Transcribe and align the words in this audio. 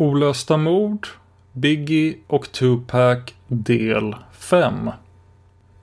Olösta 0.00 0.56
mord, 0.56 1.06
Biggie 1.52 2.14
och 2.26 2.52
Tupac 2.52 3.18
del 3.48 4.14
5. 4.32 4.90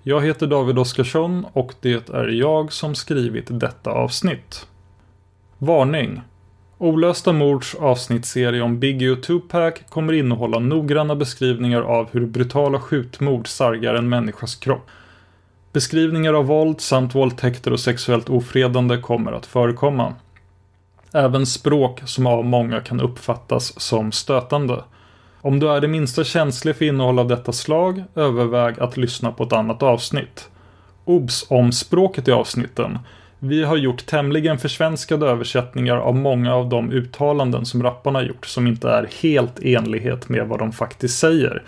Jag 0.03 0.25
heter 0.25 0.47
David 0.47 0.79
Oskarsson 0.79 1.45
och 1.53 1.73
det 1.81 2.09
är 2.09 2.27
jag 2.27 2.73
som 2.73 2.95
skrivit 2.95 3.45
detta 3.49 3.91
avsnitt. 3.91 4.67
Varning! 5.57 6.21
Olösta 6.77 7.33
mords 7.33 7.75
avsnittsserie 7.75 8.61
om 8.61 8.79
Biggie 8.79 9.11
och 9.11 9.23
Tupac 9.23 9.73
kommer 9.89 10.13
innehålla 10.13 10.59
noggranna 10.59 11.15
beskrivningar 11.15 11.81
av 11.81 12.07
hur 12.11 12.25
brutala 12.25 12.79
skjutmord 12.79 13.47
sargar 13.47 13.95
en 13.95 14.09
människas 14.09 14.55
kropp. 14.55 14.89
Beskrivningar 15.73 16.33
av 16.33 16.45
våld 16.45 16.81
samt 16.81 17.15
våldtäkter 17.15 17.73
och 17.73 17.79
sexuellt 17.79 18.29
ofredande 18.29 18.97
kommer 18.97 19.31
att 19.31 19.45
förekomma. 19.45 20.13
Även 21.13 21.45
språk 21.45 22.01
som 22.05 22.27
av 22.27 22.45
många 22.45 22.81
kan 22.81 23.01
uppfattas 23.01 23.79
som 23.79 24.11
stötande. 24.11 24.83
Om 25.41 25.59
du 25.59 25.69
är 25.69 25.81
det 25.81 25.87
minsta 25.87 26.23
känslig 26.23 26.75
för 26.75 26.85
innehåll 26.85 27.19
av 27.19 27.27
detta 27.27 27.51
slag, 27.51 28.03
överväg 28.15 28.79
att 28.79 28.97
lyssna 28.97 29.31
på 29.31 29.43
ett 29.43 29.53
annat 29.53 29.83
avsnitt. 29.83 30.49
Obs 31.05 31.45
om 31.49 31.71
språket 31.71 32.27
i 32.27 32.31
avsnitten. 32.31 32.99
Vi 33.39 33.63
har 33.63 33.77
gjort 33.77 34.05
tämligen 34.05 34.57
försvenskade 34.57 35.27
översättningar 35.27 35.97
av 35.97 36.15
många 36.15 36.55
av 36.55 36.69
de 36.69 36.91
uttalanden 36.91 37.65
som 37.65 37.83
rapparna 37.83 38.23
gjort 38.23 38.45
som 38.45 38.67
inte 38.67 38.89
är 38.89 39.09
helt 39.21 39.59
i 39.59 39.75
enlighet 39.75 40.29
med 40.29 40.47
vad 40.47 40.59
de 40.59 40.71
faktiskt 40.71 41.19
säger. 41.19 41.63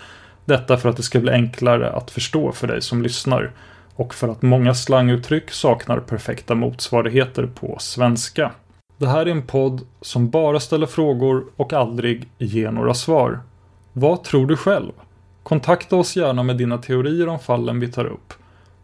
Detta 0.46 0.78
för 0.78 0.90
att 0.90 0.98
det 0.98 1.04
ska 1.04 1.20
bli 1.20 1.32
enklare 1.32 1.92
att 1.92 2.12
förstå 2.12 2.52
för 2.52 2.68
dig 2.68 2.82
som 2.82 3.02
lyssnar 3.02 3.52
och 3.96 4.14
för 4.14 4.28
att 4.28 4.42
många 4.42 4.74
slanguttryck 4.74 5.52
saknar 5.52 6.00
perfekta 6.00 6.56
motsvarigheter 6.56 7.50
på 7.56 7.78
svenska. 7.80 8.52
Det 9.00 9.08
här 9.08 9.26
är 9.26 9.32
en 9.32 9.42
podd 9.42 9.82
som 10.02 10.30
bara 10.30 10.60
ställer 10.60 10.88
frågor 10.88 11.46
och 11.56 11.74
aldrig 11.74 12.30
ger 12.38 12.72
några 12.72 12.94
svar. 12.94 13.40
Vad 13.94 14.24
tror 14.24 14.48
du 14.48 14.58
själv? 14.58 14.92
Kontakta 15.44 15.96
oss 15.96 16.16
gärna 16.16 16.44
med 16.44 16.58
dina 16.58 16.78
teorier 16.78 17.28
om 17.28 17.40
fallen 17.40 17.80
vi 17.80 17.92
tar 17.92 18.06
upp. 18.06 18.34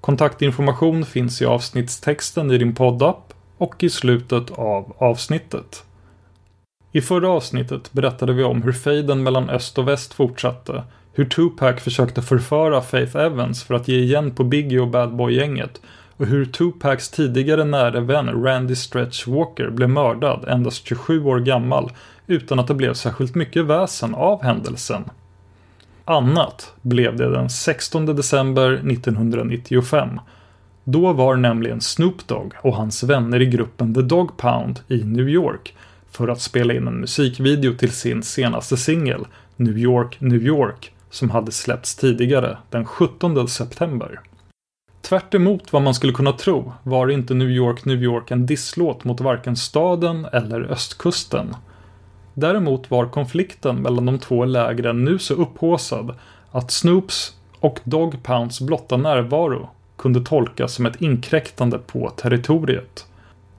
Kontaktinformation 0.01 1.05
finns 1.05 1.41
i 1.41 1.45
avsnittstexten 1.45 2.51
i 2.51 2.57
din 2.57 2.75
poddapp 2.75 3.33
och 3.57 3.83
i 3.83 3.89
slutet 3.89 4.51
av 4.51 4.95
avsnittet. 4.97 5.83
I 6.91 7.01
förra 7.01 7.29
avsnittet 7.29 7.93
berättade 7.93 8.33
vi 8.33 8.43
om 8.43 8.61
hur 8.61 8.73
fejden 8.73 9.23
mellan 9.23 9.49
öst 9.49 9.77
och 9.77 9.87
väst 9.87 10.13
fortsatte, 10.13 10.83
hur 11.13 11.25
Tupac 11.25 11.81
försökte 11.81 12.21
förföra 12.21 12.81
Faith 12.81 13.17
Evans 13.17 13.63
för 13.63 13.73
att 13.73 13.87
ge 13.87 13.99
igen 13.99 14.35
på 14.35 14.43
Biggie 14.43 14.79
och 14.79 14.87
Bad 14.87 15.15
Boy-gänget 15.15 15.81
och 16.17 16.25
hur 16.25 16.45
Tupacs 16.45 17.09
tidigare 17.09 17.63
nära 17.63 17.99
vän 17.99 18.43
Randy 18.43 18.75
Stretch 18.75 19.27
Walker 19.27 19.69
blev 19.69 19.89
mördad 19.89 20.45
endast 20.47 20.87
27 20.87 21.23
år 21.23 21.39
gammal 21.39 21.91
utan 22.27 22.59
att 22.59 22.67
det 22.67 22.73
blev 22.73 22.93
särskilt 22.93 23.35
mycket 23.35 23.65
väsen 23.65 24.15
av 24.15 24.43
händelsen. 24.43 25.03
Annat 26.05 26.73
blev 26.81 27.15
det 27.17 27.31
den 27.31 27.49
16 27.49 28.05
december 28.05 28.73
1995. 28.73 30.19
Då 30.83 31.13
var 31.13 31.35
nämligen 31.35 31.81
Snoop 31.81 32.27
Dogg 32.27 32.53
och 32.61 32.75
hans 32.75 33.03
vänner 33.03 33.41
i 33.41 33.45
gruppen 33.45 33.93
The 33.93 34.01
Dog 34.01 34.37
Pound 34.37 34.79
i 34.87 35.03
New 35.03 35.29
York 35.29 35.75
för 36.11 36.27
att 36.27 36.41
spela 36.41 36.73
in 36.73 36.87
en 36.87 36.99
musikvideo 36.99 37.73
till 37.73 37.91
sin 37.91 38.23
senaste 38.23 38.77
singel 38.77 39.25
New 39.55 39.77
York, 39.77 40.17
New 40.19 40.43
York 40.43 40.91
som 41.09 41.29
hade 41.29 41.51
släppts 41.51 41.95
tidigare 41.95 42.57
den 42.69 42.85
17 42.85 43.47
september. 43.47 44.19
Tvärt 45.05 45.33
emot 45.33 45.73
vad 45.73 45.81
man 45.81 45.93
skulle 45.93 46.13
kunna 46.13 46.31
tro 46.31 46.73
var 46.83 47.07
inte 47.07 47.33
New 47.33 47.49
York, 47.49 47.85
New 47.85 48.03
York 48.03 48.31
en 48.31 48.45
disslåt 48.45 49.03
mot 49.03 49.21
varken 49.21 49.55
staden 49.55 50.25
eller 50.25 50.61
östkusten. 50.61 51.55
Däremot 52.33 52.91
var 52.91 53.05
konflikten 53.05 53.75
mellan 53.75 54.05
de 54.05 54.19
två 54.19 54.45
lägren 54.45 55.05
nu 55.05 55.19
så 55.19 55.33
upphaussad 55.33 56.15
att 56.51 56.71
Snoops 56.71 57.37
och 57.59 57.79
Dog 57.83 58.23
Pounds 58.23 58.61
blotta 58.61 58.97
närvaro 58.97 59.69
kunde 59.97 60.21
tolkas 60.21 60.73
som 60.73 60.85
ett 60.85 61.01
inkräktande 61.01 61.77
på 61.77 62.09
territoriet. 62.09 63.05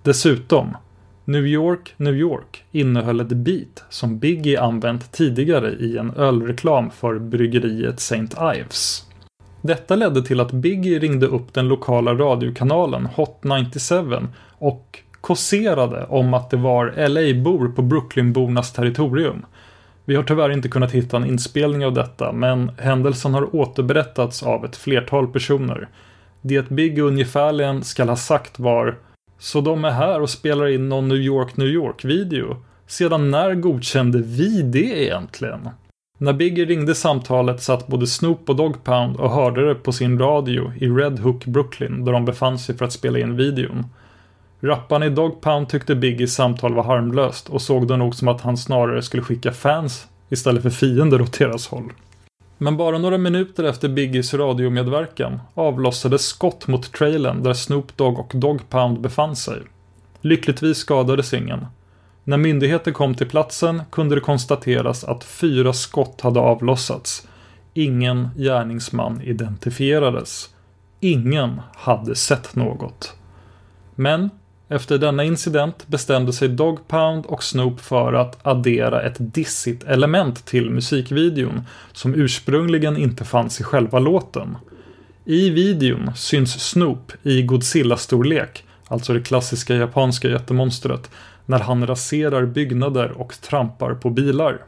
Dessutom, 0.02 0.76
New 1.24 1.46
York, 1.46 1.94
New 1.96 2.14
York 2.14 2.64
innehöll 2.72 3.20
ett 3.20 3.28
beat 3.28 3.84
som 3.90 4.18
Biggie 4.18 4.60
använt 4.60 5.12
tidigare 5.12 5.72
i 5.72 5.98
en 5.98 6.10
ölreklam 6.16 6.90
för 6.90 7.18
bryggeriet 7.18 7.98
St. 7.98 8.28
Ives. 8.56 9.05
Detta 9.60 9.96
ledde 9.96 10.22
till 10.22 10.40
att 10.40 10.52
Biggie 10.52 10.98
ringde 10.98 11.26
upp 11.26 11.54
den 11.54 11.68
lokala 11.68 12.14
radiokanalen 12.14 13.06
Hot 13.06 13.44
97 13.44 13.94
och 14.58 15.02
kåserade 15.20 16.06
om 16.08 16.34
att 16.34 16.50
det 16.50 16.56
var 16.56 17.08
LA-bor 17.08 17.68
på 17.68 17.82
Brooklynbornas 17.82 18.72
territorium. 18.72 19.46
Vi 20.04 20.16
har 20.16 20.22
tyvärr 20.22 20.50
inte 20.50 20.68
kunnat 20.68 20.92
hitta 20.92 21.16
en 21.16 21.24
inspelning 21.24 21.86
av 21.86 21.92
detta, 21.94 22.32
men 22.32 22.70
händelsen 22.78 23.34
har 23.34 23.56
återberättats 23.56 24.42
av 24.42 24.64
ett 24.64 24.76
flertal 24.76 25.26
personer. 25.26 25.88
Det 26.42 26.68
Biggie 26.68 27.04
ungefärligen 27.04 27.84
skall 27.84 28.08
ha 28.08 28.16
sagt 28.16 28.58
var 28.58 28.98
Så 29.38 29.60
de 29.60 29.84
är 29.84 29.90
här 29.90 30.20
och 30.20 30.30
spelar 30.30 30.66
in 30.66 30.88
någon 30.88 31.08
New 31.08 31.18
York, 31.18 31.56
New 31.56 31.68
York-video. 31.68 32.56
Sedan 32.86 33.30
när 33.30 33.54
godkände 33.54 34.18
vi 34.18 34.62
det 34.62 35.04
egentligen? 35.04 35.68
När 36.18 36.32
Biggie 36.32 36.64
ringde 36.64 36.94
samtalet 36.94 37.62
satt 37.62 37.86
både 37.86 38.06
Snoop 38.06 38.48
och 38.48 38.56
Dog 38.56 38.84
Pound 38.84 39.16
och 39.16 39.30
hörde 39.30 39.68
det 39.68 39.74
på 39.74 39.92
sin 39.92 40.18
radio 40.18 40.72
i 40.80 40.88
Red 40.88 41.18
Hook, 41.18 41.44
Brooklyn, 41.44 42.04
där 42.04 42.12
de 42.12 42.24
befann 42.24 42.58
sig 42.58 42.76
för 42.76 42.84
att 42.84 42.92
spela 42.92 43.18
in 43.18 43.36
videon. 43.36 43.84
Rapparen 44.60 45.02
i 45.02 45.10
Dog 45.10 45.40
Pound 45.40 45.68
tyckte 45.68 45.94
Biggies 45.94 46.34
samtal 46.34 46.74
var 46.74 46.82
harmlöst 46.82 47.48
och 47.48 47.62
såg 47.62 47.88
det 47.88 47.96
nog 47.96 48.14
som 48.14 48.28
att 48.28 48.40
han 48.40 48.56
snarare 48.56 49.02
skulle 49.02 49.22
skicka 49.22 49.52
fans 49.52 50.06
istället 50.28 50.62
för 50.62 50.70
fiender 50.70 51.22
åt 51.22 51.38
deras 51.38 51.68
håll. 51.68 51.92
Men 52.58 52.76
bara 52.76 52.98
några 52.98 53.18
minuter 53.18 53.64
efter 53.64 53.88
Biggies 53.88 54.34
radiomedverkan 54.34 55.40
avlossades 55.54 56.26
skott 56.26 56.66
mot 56.66 56.92
trailern 56.92 57.42
där 57.42 57.54
Snoop 57.54 57.96
Dogg 57.96 58.18
och 58.18 58.32
Dog 58.34 58.68
Pound 58.68 59.00
befann 59.00 59.36
sig. 59.36 59.62
Lyckligtvis 60.20 60.78
skadades 60.78 61.34
ingen. 61.34 61.66
När 62.28 62.36
myndigheter 62.36 62.92
kom 62.92 63.14
till 63.14 63.28
platsen 63.28 63.82
kunde 63.90 64.14
det 64.14 64.20
konstateras 64.20 65.04
att 65.04 65.24
fyra 65.24 65.72
skott 65.72 66.20
hade 66.20 66.40
avlossats. 66.40 67.28
Ingen 67.74 68.28
gärningsman 68.36 69.20
identifierades. 69.22 70.50
Ingen 71.00 71.60
hade 71.74 72.14
sett 72.14 72.56
något. 72.56 73.14
Men 73.94 74.30
efter 74.68 74.98
denna 74.98 75.24
incident 75.24 75.86
bestämde 75.86 76.32
sig 76.32 76.48
Dog 76.48 76.88
Pound 76.88 77.26
och 77.26 77.42
Snoop 77.42 77.80
för 77.80 78.12
att 78.12 78.46
addera 78.46 79.02
ett 79.02 79.16
dissigt 79.18 79.84
element 79.84 80.44
till 80.44 80.70
musikvideon 80.70 81.62
som 81.92 82.14
ursprungligen 82.14 82.96
inte 82.96 83.24
fanns 83.24 83.60
i 83.60 83.64
själva 83.64 83.98
låten. 83.98 84.56
I 85.24 85.50
videon 85.50 86.10
syns 86.16 86.60
Snoop 86.70 87.12
i 87.22 87.42
Godzilla-storlek, 87.42 88.64
alltså 88.88 89.12
det 89.12 89.20
klassiska 89.20 89.74
japanska 89.74 90.28
jättemonstret, 90.28 91.10
när 91.46 91.58
han 91.58 91.86
raserar 91.86 92.46
byggnader 92.46 93.10
och 93.10 93.40
trampar 93.40 93.94
på 93.94 94.10
bilar. 94.10 94.64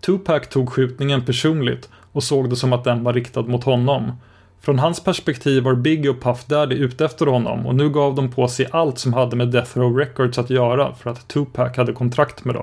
Tupac 0.00 0.48
tog 0.48 0.70
skjutningen 0.70 1.24
personligt 1.24 1.88
och 2.12 2.22
såg 2.22 2.50
det 2.50 2.56
som 2.56 2.72
att 2.72 2.84
den 2.84 3.04
var 3.04 3.12
riktad 3.12 3.42
mot 3.42 3.64
honom. 3.64 4.12
Från 4.60 4.78
hans 4.78 5.04
perspektiv 5.04 5.62
var 5.62 5.74
Biggie 5.74 6.10
och 6.10 6.22
Puff 6.22 6.44
Daddy 6.46 6.76
ute 6.76 7.04
efter 7.04 7.26
honom 7.26 7.66
och 7.66 7.74
nu 7.74 7.90
gav 7.90 8.14
de 8.14 8.30
på 8.30 8.48
sig 8.48 8.68
allt 8.70 8.98
som 8.98 9.12
hade 9.12 9.36
med 9.36 9.48
Death 9.48 9.78
Row 9.78 9.96
Records 9.96 10.38
att 10.38 10.50
göra 10.50 10.94
för 10.94 11.10
att 11.10 11.28
Tupac 11.28 11.76
hade 11.76 11.92
kontrakt 11.92 12.44
med 12.44 12.54
dem. 12.54 12.62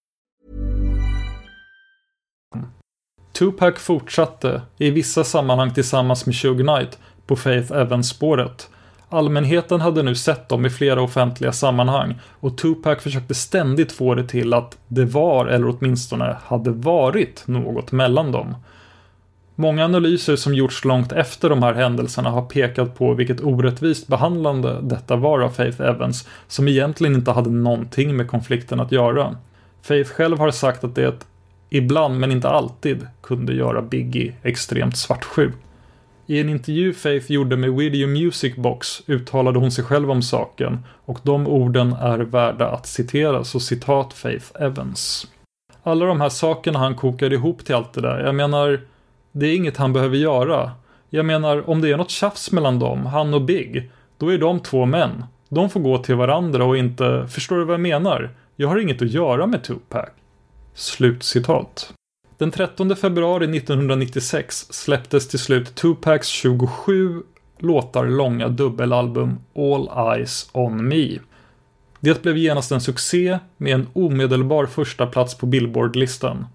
Tupac 3.41 3.79
fortsatte, 3.79 4.61
i 4.77 4.89
vissa 4.89 5.23
sammanhang 5.23 5.73
tillsammans 5.73 6.25
med 6.25 6.35
Suge 6.35 6.63
Knight, 6.63 6.99
på 7.25 7.35
Faith 7.35 7.73
Evans-spåret. 7.73 8.69
Allmänheten 9.09 9.81
hade 9.81 10.03
nu 10.03 10.15
sett 10.15 10.49
dem 10.49 10.65
i 10.65 10.69
flera 10.69 11.01
offentliga 11.01 11.51
sammanhang 11.51 12.19
och 12.39 12.57
Tupac 12.57 13.03
försökte 13.03 13.33
ständigt 13.33 13.91
få 13.91 14.15
det 14.15 14.27
till 14.27 14.53
att 14.53 14.77
det 14.87 15.05
var, 15.05 15.45
eller 15.45 15.69
åtminstone 15.69 16.37
hade 16.43 16.71
varit, 16.71 17.43
något 17.47 17.91
mellan 17.91 18.31
dem. 18.31 18.55
Många 19.55 19.85
analyser 19.85 20.35
som 20.35 20.55
gjorts 20.55 20.85
långt 20.85 21.11
efter 21.11 21.49
de 21.49 21.63
här 21.63 21.73
händelserna 21.73 22.29
har 22.29 22.41
pekat 22.41 22.97
på 22.97 23.13
vilket 23.13 23.41
orättvist 23.41 24.07
behandlande 24.07 24.79
detta 24.81 25.15
var 25.15 25.39
av 25.39 25.49
Faith 25.49 25.81
Evans, 25.81 26.27
som 26.47 26.67
egentligen 26.67 27.15
inte 27.15 27.31
hade 27.31 27.49
någonting 27.49 28.17
med 28.17 28.27
konflikten 28.27 28.79
att 28.79 28.91
göra. 28.91 29.35
Faith 29.81 30.11
själv 30.11 30.39
har 30.39 30.51
sagt 30.51 30.83
att 30.83 30.95
det 30.95 31.30
ibland, 31.73 32.19
men 32.19 32.31
inte 32.31 32.49
alltid, 32.49 33.07
kunde 33.21 33.53
göra 33.53 33.81
Biggie 33.81 34.33
extremt 34.43 34.97
svartsjuk. 34.97 35.53
I 36.27 36.39
en 36.39 36.49
intervju 36.49 36.93
Faith 36.93 37.31
gjorde 37.31 37.57
med 37.57 37.73
Video 37.73 38.07
Music 38.07 38.55
Box 38.55 39.01
uttalade 39.07 39.59
hon 39.59 39.71
sig 39.71 39.83
själv 39.83 40.11
om 40.11 40.21
saken 40.21 40.79
och 41.05 41.19
de 41.23 41.47
orden 41.47 41.93
är 41.93 42.19
värda 42.19 42.67
att 42.69 42.87
citera, 42.87 43.43
så 43.43 43.59
citat 43.59 44.13
Faith 44.13 44.45
Evans. 44.59 45.27
Alla 45.83 46.05
de 46.05 46.21
här 46.21 46.29
sakerna 46.29 46.79
han 46.79 46.95
kokade 46.95 47.35
ihop 47.35 47.65
till 47.65 47.75
allt 47.75 47.93
det 47.93 48.01
där, 48.01 48.19
jag 48.19 48.35
menar, 48.35 48.79
det 49.31 49.45
är 49.45 49.55
inget 49.55 49.77
han 49.77 49.93
behöver 49.93 50.17
göra. 50.17 50.71
Jag 51.09 51.25
menar, 51.25 51.69
om 51.69 51.81
det 51.81 51.89
är 51.89 51.97
något 51.97 52.09
tjafs 52.09 52.51
mellan 52.51 52.79
dem, 52.79 53.05
han 53.05 53.33
och 53.33 53.41
Big, 53.41 53.91
då 54.17 54.29
är 54.33 54.37
de 54.37 54.59
två 54.59 54.85
män. 54.85 55.25
De 55.49 55.69
får 55.69 55.79
gå 55.79 55.97
till 55.97 56.15
varandra 56.15 56.65
och 56.65 56.77
inte, 56.77 57.27
förstår 57.29 57.55
du 57.55 57.65
vad 57.65 57.73
jag 57.73 57.81
menar? 57.81 58.29
Jag 58.55 58.67
har 58.67 58.79
inget 58.79 59.01
att 59.01 59.11
göra 59.11 59.47
med 59.47 59.63
Tupac. 59.63 60.09
Slutcitat. 60.73 61.93
Den 62.37 62.51
13 62.51 62.95
februari 62.95 63.57
1996 63.57 64.73
släpptes 64.73 65.27
till 65.27 65.39
slut 65.39 65.75
Tupacs 65.75 66.27
27 66.27 67.23
låtar 67.59 68.05
långa 68.05 68.49
dubbelalbum 68.49 69.39
All 69.55 70.15
Eyes 70.17 70.49
On 70.51 70.87
Me. 70.87 71.19
Det 71.99 72.21
blev 72.21 72.37
genast 72.37 72.71
en 72.71 72.81
succé 72.81 73.39
med 73.57 73.73
en 73.73 73.87
omedelbar 73.93 74.65
första 74.65 75.07
plats 75.07 75.37
på 75.37 75.45
Billboard-listan. 75.45 76.45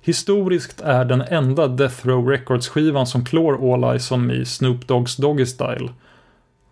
Historiskt 0.00 0.80
är 0.80 1.04
den 1.04 1.20
enda 1.20 1.68
Death 1.68 2.06
Row 2.06 2.28
Records-skivan 2.28 3.06
som 3.06 3.24
klår 3.24 3.74
All 3.74 3.84
Eyes 3.84 4.12
On 4.12 4.26
Me 4.26 4.44
Snoop 4.44 4.88
Doggs 4.88 5.16
Doggy 5.16 5.46
Style. 5.46 5.90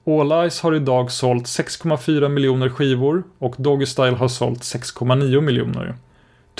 All 0.06 0.32
Eyes 0.32 0.60
har 0.60 0.74
idag 0.74 1.10
sålt 1.10 1.44
6,4 1.44 2.28
miljoner 2.28 2.68
skivor 2.68 3.22
och 3.38 3.54
Doggy 3.58 3.86
Style 3.86 4.16
har 4.16 4.28
sålt 4.28 4.60
6,9 4.60 5.40
miljoner. 5.40 5.94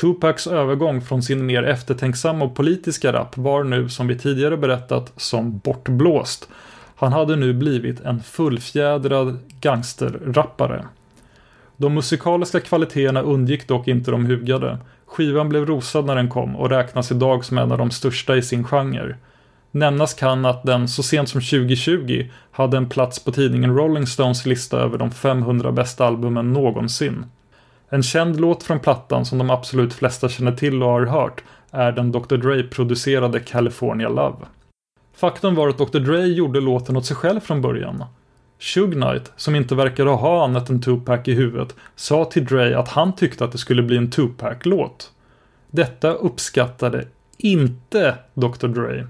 Tupacs 0.01 0.47
övergång 0.47 1.01
från 1.01 1.23
sin 1.23 1.47
mer 1.47 1.63
eftertänksamma 1.63 2.45
och 2.45 2.55
politiska 2.55 3.13
rap 3.13 3.37
var 3.37 3.65
nu, 3.65 3.89
som 3.89 4.07
vi 4.07 4.19
tidigare 4.19 4.57
berättat, 4.57 5.13
som 5.17 5.59
bortblåst. 5.59 6.49
Han 6.97 7.13
hade 7.13 7.37
nu 7.37 7.53
blivit 7.53 8.01
en 8.01 8.23
fullfjädrad 8.23 9.39
gangsterrappare. 9.61 10.85
De 11.77 11.95
musikaliska 11.95 12.61
kvaliteterna 12.61 13.23
undgick 13.23 13.69
dock 13.69 13.89
inte 13.89 14.11
de 14.11 14.27
hugade. 14.27 14.79
Skivan 15.07 15.49
blev 15.49 15.67
rosad 15.67 16.05
när 16.05 16.17
den 16.17 16.29
kom 16.29 16.57
och 16.57 16.71
räknas 16.71 17.11
idag 17.11 17.45
som 17.45 17.59
en 17.59 17.73
av 17.73 17.79
de 17.79 17.91
största 17.91 18.37
i 18.37 18.43
sin 18.43 18.65
genre. 18.65 19.17
Nämnas 19.71 20.15
kan 20.15 20.45
att 20.45 20.63
den 20.63 20.89
så 20.89 21.03
sent 21.03 21.29
som 21.29 21.41
2020 21.41 22.27
hade 22.51 22.77
en 22.77 22.89
plats 22.89 23.25
på 23.25 23.33
tidningen 23.33 23.77
Rolling 23.77 24.07
Stones 24.07 24.47
lista 24.47 24.79
över 24.79 24.99
de 24.99 25.11
500 25.11 25.73
bästa 25.73 26.07
albumen 26.07 26.53
någonsin. 26.53 27.25
En 27.93 28.03
känd 28.03 28.41
låt 28.41 28.63
från 28.63 28.81
plattan 28.81 29.25
som 29.25 29.39
de 29.39 29.51
absolut 29.51 29.95
flesta 29.95 30.29
känner 30.29 30.53
till 30.53 30.83
och 30.83 30.91
har 30.91 31.07
hört 31.07 31.45
är 31.71 31.93
den 31.93 32.13
Dr. 32.13 32.37
Dre-producerade 32.37 33.41
California 33.41 34.09
Love. 34.09 34.47
Faktum 35.17 35.55
var 35.55 35.69
att 35.69 35.79
Dr. 35.79 35.99
Dre 35.99 36.27
gjorde 36.27 36.61
låten 36.61 36.97
åt 36.97 37.07
sig 37.07 37.17
själv 37.17 37.41
från 37.41 37.63
början. 37.63 38.05
Suge 38.59 38.93
Knight, 38.93 39.33
som 39.37 39.55
inte 39.55 39.75
verkade 39.75 40.11
ha 40.11 40.45
annat 40.45 40.71
än 40.71 40.83
Tupac 40.83 41.21
i 41.29 41.35
huvudet, 41.35 41.75
sa 41.97 42.25
till 42.25 42.45
Dre 42.45 42.79
att 42.79 42.89
han 42.89 43.17
tyckte 43.17 43.45
att 43.45 43.53
det 43.53 43.59
skulle 43.59 43.83
bli 43.83 43.97
en 43.97 44.11
Tupac-låt. 44.11 45.13
Detta 45.71 46.13
uppskattade 46.13 47.05
inte 47.39 48.15
Dr. 48.35 48.67
Dre. 48.67 49.07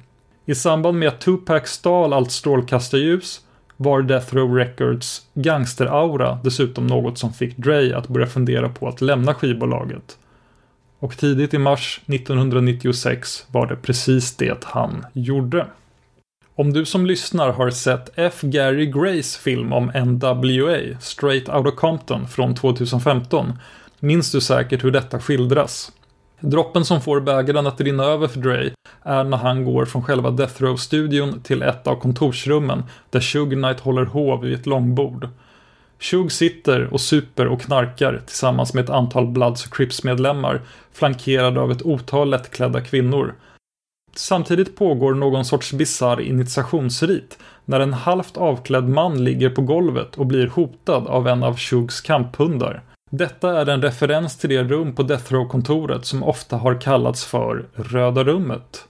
I 0.47 0.55
samband 0.55 0.99
med 0.99 1.09
att 1.09 1.21
Tupac 1.21 1.69
stal 1.69 2.13
allt 2.13 2.31
strålkastarljus 2.31 3.41
var 3.83 4.03
Death 4.03 4.35
Row 4.35 4.55
Records 4.55 5.27
gangsteraura 5.35 6.39
dessutom 6.45 6.87
något 6.87 7.19
som 7.19 7.33
fick 7.33 7.57
Dre 7.57 7.97
att 7.97 8.09
börja 8.09 8.27
fundera 8.27 8.69
på 8.69 8.89
att 8.89 9.01
lämna 9.01 9.35
skivbolaget. 9.35 10.19
Och 10.99 11.17
tidigt 11.17 11.55
i 11.55 11.59
mars 11.59 12.01
1996 12.07 13.47
var 13.51 13.67
det 13.67 13.77
precis 13.77 14.37
det 14.37 14.65
han 14.65 15.07
gjorde. 15.13 15.67
Om 16.55 16.73
du 16.73 16.85
som 16.85 17.07
lyssnar 17.07 17.53
har 17.53 17.71
sett 17.71 18.11
F. 18.15 18.41
Gary 18.41 18.87
Grays 18.87 19.37
film 19.37 19.73
om 19.73 19.85
NWA, 19.85 20.99
Straight 21.01 21.49
Outta 21.49 21.71
Compton 21.71 22.29
från 22.29 22.55
2015, 22.55 23.59
minns 24.01 24.33
du 24.33 24.41
säkert 24.41 24.85
hur 24.85 24.91
detta 24.91 25.21
skildras. 25.21 25.93
Droppen 26.41 26.85
som 26.85 27.01
får 27.01 27.21
bägaren 27.21 27.67
att 27.67 27.81
rinna 27.81 28.05
över 28.05 28.29
för 28.29 28.41
Dre 28.41 28.71
är 29.03 29.25
när 29.25 29.37
han 29.37 29.65
går 29.65 29.85
från 29.85 30.03
själva 30.03 30.31
Death 30.31 30.63
Row-studion 30.63 31.41
till 31.43 31.63
ett 31.63 31.87
av 31.87 31.95
kontorsrummen 31.95 32.85
där 33.11 33.21
Shug 33.21 33.51
Knight 33.51 33.81
håller 33.81 34.05
hov 34.05 34.41
vid 34.41 34.55
ett 34.55 34.67
långbord. 34.67 35.29
Shug 35.99 36.33
sitter 36.33 36.95
och 36.95 37.01
super 37.01 37.47
och 37.47 37.61
knarkar 37.61 38.23
tillsammans 38.27 38.75
med 38.75 38.85
ett 38.85 38.91
antal 38.91 39.27
Bloods 39.27 39.67
och 39.67 39.75
Crips-medlemmar 39.75 40.61
flankerade 40.93 41.61
av 41.61 41.71
ett 41.71 41.83
otal 41.83 42.31
lättklädda 42.31 42.81
kvinnor. 42.81 43.35
Samtidigt 44.15 44.77
pågår 44.77 45.15
någon 45.15 45.45
sorts 45.45 45.73
bizarr 45.73 46.21
initiationsrit 46.21 47.39
när 47.65 47.81
en 47.81 47.93
halvt 47.93 48.37
avklädd 48.37 48.89
man 48.89 49.25
ligger 49.25 49.51
på 49.51 49.63
golvet 49.63 50.17
och 50.17 50.27
blir 50.27 50.47
hotad 50.47 51.07
av 51.07 51.29
en 51.29 51.43
av 51.43 51.57
Shugs 51.57 52.01
kamphundar. 52.01 52.83
Detta 53.13 53.61
är 53.61 53.69
en 53.69 53.83
referens 53.83 54.37
till 54.37 54.51
det 54.51 54.63
rum 54.65 54.95
på 54.95 55.03
Death 55.03 55.33
Row-kontoret 55.33 56.05
som 56.05 56.23
ofta 56.23 56.57
har 56.57 56.81
kallats 56.81 57.25
för 57.25 57.67
Röda 57.75 58.25
rummet. 58.25 58.85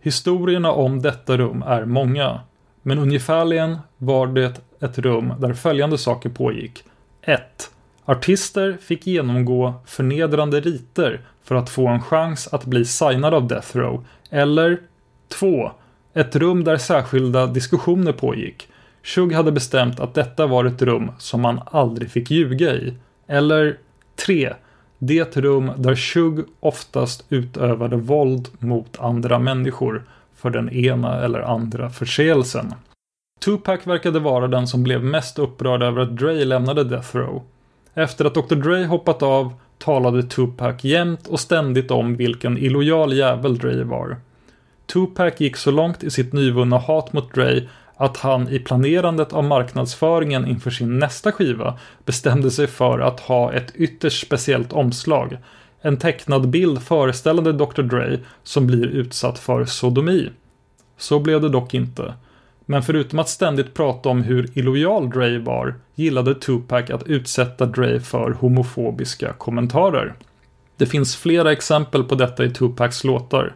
Historierna 0.00 0.72
om 0.72 1.02
detta 1.02 1.36
rum 1.36 1.62
är 1.66 1.84
många, 1.84 2.40
men 2.82 2.98
ungefärligen 2.98 3.78
var 3.96 4.26
det 4.26 4.60
ett 4.80 4.98
rum 4.98 5.32
där 5.38 5.52
följande 5.52 5.98
saker 5.98 6.28
pågick. 6.30 6.84
1. 7.22 7.70
Artister 8.04 8.78
fick 8.80 9.06
genomgå 9.06 9.74
förnedrande 9.86 10.60
riter 10.60 11.20
för 11.42 11.54
att 11.54 11.70
få 11.70 11.88
en 11.88 12.02
chans 12.02 12.48
att 12.52 12.64
bli 12.64 12.84
signad 12.84 13.34
av 13.34 13.48
Death 13.48 13.76
Row. 13.76 14.04
Eller 14.30 14.78
2. 15.28 15.72
Ett 16.14 16.36
rum 16.36 16.64
där 16.64 16.76
särskilda 16.76 17.46
diskussioner 17.46 18.12
pågick. 18.12 18.68
Shug 19.02 19.32
hade 19.32 19.52
bestämt 19.52 20.00
att 20.00 20.14
detta 20.14 20.46
var 20.46 20.64
ett 20.64 20.82
rum 20.82 21.10
som 21.18 21.40
man 21.40 21.60
aldrig 21.66 22.10
fick 22.10 22.30
ljuga 22.30 22.74
i. 22.74 22.94
Eller 23.30 23.78
3. 24.26 24.52
Det 24.98 25.36
rum 25.36 25.70
där 25.76 25.96
Shug 25.96 26.44
oftast 26.60 27.24
utövade 27.28 27.96
våld 27.96 28.48
mot 28.58 29.00
andra 29.00 29.38
människor 29.38 30.04
för 30.34 30.50
den 30.50 30.70
ena 30.70 31.24
eller 31.24 31.40
andra 31.40 31.90
förseelsen. 31.90 32.74
Tupac 33.44 33.86
verkade 33.86 34.20
vara 34.20 34.48
den 34.48 34.66
som 34.66 34.82
blev 34.82 35.04
mest 35.04 35.38
upprörd 35.38 35.82
över 35.82 36.00
att 36.00 36.16
Dre 36.16 36.44
lämnade 36.44 36.84
Death 36.84 37.16
Row. 37.16 37.42
Efter 37.94 38.24
att 38.24 38.34
Dr. 38.34 38.54
Dre 38.54 38.84
hoppat 38.84 39.22
av 39.22 39.52
talade 39.78 40.22
Tupac 40.22 40.84
jämt 40.84 41.26
och 41.26 41.40
ständigt 41.40 41.90
om 41.90 42.16
vilken 42.16 42.58
illojal 42.58 43.12
jävel 43.12 43.58
Dre 43.58 43.84
var. 43.84 44.16
Tupac 44.86 45.34
gick 45.40 45.56
så 45.56 45.70
långt 45.70 46.04
i 46.04 46.10
sitt 46.10 46.32
nyvunna 46.32 46.78
hat 46.78 47.12
mot 47.12 47.34
Dre 47.34 47.68
att 48.00 48.16
han 48.16 48.48
i 48.48 48.58
planerandet 48.58 49.32
av 49.32 49.44
marknadsföringen 49.44 50.46
inför 50.46 50.70
sin 50.70 50.98
nästa 50.98 51.32
skiva 51.32 51.78
bestämde 52.04 52.50
sig 52.50 52.66
för 52.66 52.98
att 52.98 53.20
ha 53.20 53.52
ett 53.52 53.72
ytterst 53.74 54.26
speciellt 54.26 54.72
omslag. 54.72 55.38
En 55.80 55.96
tecknad 55.96 56.48
bild 56.48 56.82
föreställande 56.82 57.52
Dr. 57.52 57.82
Dre 57.82 58.18
som 58.42 58.66
blir 58.66 58.86
utsatt 58.86 59.38
för 59.38 59.64
sodomi. 59.64 60.30
Så 60.98 61.18
blev 61.18 61.40
det 61.40 61.48
dock 61.48 61.74
inte. 61.74 62.14
Men 62.66 62.82
förutom 62.82 63.18
att 63.18 63.28
ständigt 63.28 63.74
prata 63.74 64.08
om 64.08 64.22
hur 64.22 64.58
illojal 64.58 65.10
Dre 65.10 65.38
var 65.38 65.74
gillade 65.94 66.34
Tupac 66.34 66.90
att 66.90 67.06
utsätta 67.06 67.66
Dre 67.66 68.00
för 68.00 68.30
homofobiska 68.30 69.32
kommentarer. 69.32 70.14
Det 70.76 70.86
finns 70.86 71.16
flera 71.16 71.52
exempel 71.52 72.04
på 72.04 72.14
detta 72.14 72.44
i 72.44 72.50
Tupacs 72.50 73.04
låtar. 73.04 73.54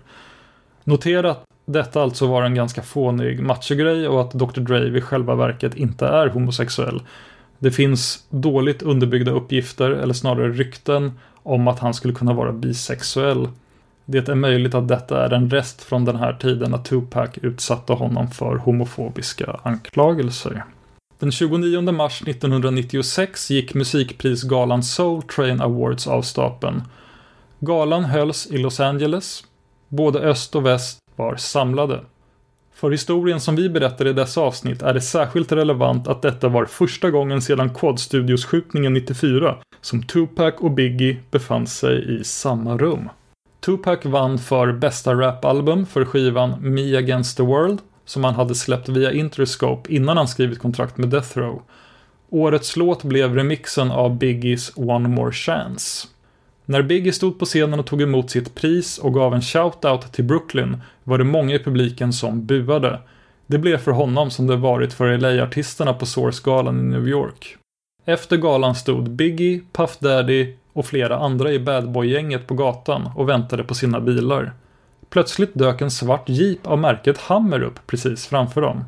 Notera 0.85 1.31
att 1.31 1.45
detta 1.65 2.03
alltså 2.03 2.27
var 2.27 2.43
en 2.43 2.55
ganska 2.55 2.83
fånig 2.83 3.41
machogrej 3.41 4.09
och 4.09 4.21
att 4.21 4.33
Dr. 4.33 4.61
Dre 4.61 4.99
i 4.99 5.01
själva 5.01 5.35
verket 5.35 5.75
inte 5.75 6.07
är 6.07 6.27
homosexuell. 6.27 7.03
Det 7.59 7.71
finns 7.71 8.27
dåligt 8.31 8.83
underbyggda 8.83 9.33
uppgifter, 9.33 9.91
eller 9.91 10.15
snarare 10.15 10.53
rykten, 10.53 11.13
om 11.43 11.69
att 11.69 11.79
han 11.79 11.95
skulle 11.95 12.15
kunna 12.15 12.33
vara 12.33 12.53
bisexuell. 12.53 13.49
Det 14.05 14.29
är 14.29 14.35
möjligt 14.35 14.75
att 14.75 14.89
detta 14.89 15.25
är 15.25 15.31
en 15.31 15.51
rest 15.51 15.83
från 15.83 16.05
den 16.05 16.17
här 16.17 16.33
tiden 16.33 16.71
när 16.71 16.79
Tupac 16.79 17.31
utsatte 17.43 17.93
honom 17.93 18.31
för 18.31 18.57
homofobiska 18.57 19.61
anklagelser. 19.63 20.65
Den 21.19 21.33
29 21.33 21.93
mars 21.93 22.23
1996 22.27 23.51
gick 23.51 23.75
musikprisgalan 23.75 24.83
Soul 24.83 25.23
Train 25.23 25.61
Awards 25.61 26.07
av 26.07 26.23
stapeln. 26.23 26.83
Galan 27.61 28.05
hölls 28.05 28.47
i 28.47 28.59
Los 28.59 28.81
Angeles. 28.81 29.45
Både 29.89 30.19
öst 30.19 30.55
och 30.55 30.67
väst 30.67 31.04
var 31.17 31.37
samlade. 31.37 32.01
För 32.75 32.91
historien 32.91 33.41
som 33.41 33.57
vi 33.57 33.69
berättar 33.69 34.07
i 34.07 34.13
dessa 34.13 34.41
avsnitt 34.41 34.83
är 34.83 34.95
det 34.95 35.01
särskilt 35.01 35.53
relevant 35.53 36.09
att 36.09 36.23
detta 36.23 36.49
var 36.49 36.65
första 36.65 37.11
gången 37.11 37.43
sedan 37.43 37.75
Quad 37.75 38.01
Studios-skjutningen 38.01 38.93
94 38.93 39.57
som 39.81 40.03
Tupac 40.03 40.55
och 40.59 40.71
Biggie 40.71 41.17
befann 41.31 41.67
sig 41.67 42.21
i 42.21 42.25
samma 42.25 42.77
rum. 42.77 43.09
Tupac 43.61 44.05
vann 44.05 44.39
för 44.39 44.73
bästa 44.73 45.15
rapalbum 45.15 45.87
för 45.87 46.05
skivan 46.05 46.55
Me 46.61 46.97
Against 46.97 47.37
the 47.37 47.43
World 47.43 47.79
som 48.05 48.25
han 48.25 48.35
hade 48.35 48.55
släppt 48.55 48.89
via 48.89 49.13
Interscope 49.13 49.95
innan 49.95 50.17
han 50.17 50.29
skrivit 50.29 50.59
kontrakt 50.59 50.99
med 50.99 51.09
Death 51.09 51.39
Row. 51.39 51.63
Årets 52.31 52.77
låt 52.77 53.05
blev 53.05 53.35
remixen 53.35 53.91
av 53.91 54.19
Biggies 54.19 54.73
One 54.77 55.09
More 55.09 55.33
Chance. 55.33 56.09
När 56.67 56.83
Biggie 56.83 57.13
stod 57.13 57.39
på 57.39 57.45
scenen 57.45 57.81
och 57.81 57.87
tog 57.87 58.03
emot 58.03 58.31
sitt 58.31 58.55
pris 58.55 58.99
och 58.99 59.15
gav 59.15 59.35
en 59.35 59.41
shout-out 59.41 60.13
till 60.13 60.25
Brooklyn 60.25 60.83
var 61.05 61.19
det 61.19 61.25
många 61.25 61.55
i 61.55 61.59
publiken 61.59 62.13
som 62.13 62.47
buade. 62.47 63.01
Det 63.47 63.59
blev 63.59 63.79
för 63.79 63.91
honom 63.91 64.31
som 64.31 64.47
det 64.47 64.57
varit 64.57 64.93
för 64.93 65.19
LA-artisterna 65.19 65.95
på 65.95 66.07
Source-galan 66.07 66.81
i 66.81 66.83
New 66.83 67.09
York. 67.09 67.57
Efter 68.05 68.37
galan 68.37 68.75
stod 68.75 69.11
Biggie, 69.11 69.61
Puff 69.73 69.99
Daddy 69.99 70.55
och 70.73 70.87
flera 70.87 71.19
andra 71.19 71.53
i 71.53 71.59
Bad 71.59 71.91
Boy-gänget 71.91 72.47
på 72.47 72.55
gatan 72.55 73.11
och 73.17 73.29
väntade 73.29 73.65
på 73.65 73.75
sina 73.75 74.01
bilar. 74.01 74.53
Plötsligt 75.09 75.55
dök 75.55 75.81
en 75.81 75.91
svart 75.91 76.29
jeep 76.29 76.67
av 76.67 76.79
märket 76.79 77.19
Hammer 77.19 77.63
upp 77.63 77.87
precis 77.87 78.27
framför 78.27 78.61
dem. 78.61 78.85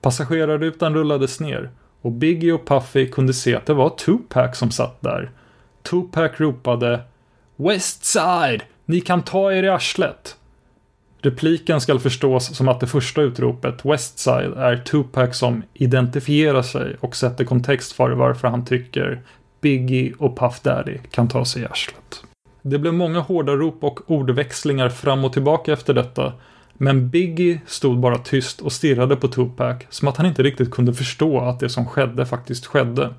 Passagerarrutan 0.00 0.94
rullades 0.94 1.40
ner 1.40 1.70
och 2.00 2.12
Biggie 2.12 2.52
och 2.52 2.66
Puffy 2.66 3.08
kunde 3.08 3.34
se 3.34 3.54
att 3.54 3.66
det 3.66 3.74
var 3.74 3.90
Tupac 3.90 4.58
som 4.58 4.70
satt 4.70 5.00
där. 5.00 5.30
Tupac 5.90 6.32
ropade 6.36 7.00
Westside! 7.56 8.62
Ni 8.84 9.00
kan 9.00 9.22
ta 9.22 9.52
er 9.52 9.62
i 9.62 9.68
arslet! 9.68 10.36
Repliken 11.20 11.80
skall 11.80 12.00
förstås 12.00 12.56
som 12.56 12.68
att 12.68 12.80
det 12.80 12.86
första 12.86 13.22
utropet, 13.22 13.84
Westside, 13.84 14.52
är 14.56 14.76
Tupac 14.76 15.38
som 15.38 15.62
identifierar 15.74 16.62
sig 16.62 16.96
och 17.00 17.16
sätter 17.16 17.44
kontext 17.44 17.92
för 17.92 18.10
varför 18.10 18.48
han 18.48 18.64
tycker 18.64 19.22
Biggie 19.60 20.12
och 20.18 20.38
Puff 20.38 20.60
Daddy 20.60 20.98
kan 21.10 21.28
ta 21.28 21.44
sig 21.44 21.62
i 21.62 21.66
arslet. 21.66 22.24
Det 22.62 22.78
blev 22.78 22.94
många 22.94 23.20
hårda 23.20 23.52
rop 23.52 23.84
och 23.84 24.10
ordväxlingar 24.10 24.88
fram 24.88 25.24
och 25.24 25.32
tillbaka 25.32 25.72
efter 25.72 25.94
detta. 25.94 26.32
Men 26.74 27.10
Biggie 27.10 27.60
stod 27.66 27.98
bara 27.98 28.18
tyst 28.18 28.60
och 28.60 28.72
stirrade 28.72 29.16
på 29.16 29.28
Tupac 29.28 29.76
som 29.90 30.08
att 30.08 30.16
han 30.16 30.26
inte 30.26 30.42
riktigt 30.42 30.70
kunde 30.70 30.94
förstå 30.94 31.40
att 31.40 31.60
det 31.60 31.68
som 31.68 31.86
skedde 31.86 32.26
faktiskt 32.26 32.66
skedde. 32.66 33.14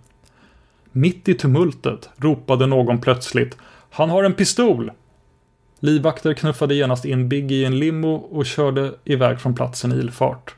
Mitt 0.98 1.30
i 1.30 1.34
tumultet 1.34 2.10
ropade 2.18 2.66
någon 2.66 3.02
plötsligt 3.02 3.58
Han 3.90 4.10
har 4.10 4.24
en 4.24 4.34
pistol! 4.34 4.92
Livvakter 5.80 6.34
knuffade 6.34 6.76
genast 6.76 7.06
in 7.06 7.30
Biggie 7.30 7.58
i 7.58 7.66
en 7.66 7.80
limo 7.80 8.14
och 8.14 8.46
körde 8.46 8.94
iväg 9.04 9.40
från 9.40 9.56
platsen 9.56 9.92
i 9.92 9.96
ilfart. 9.96 10.56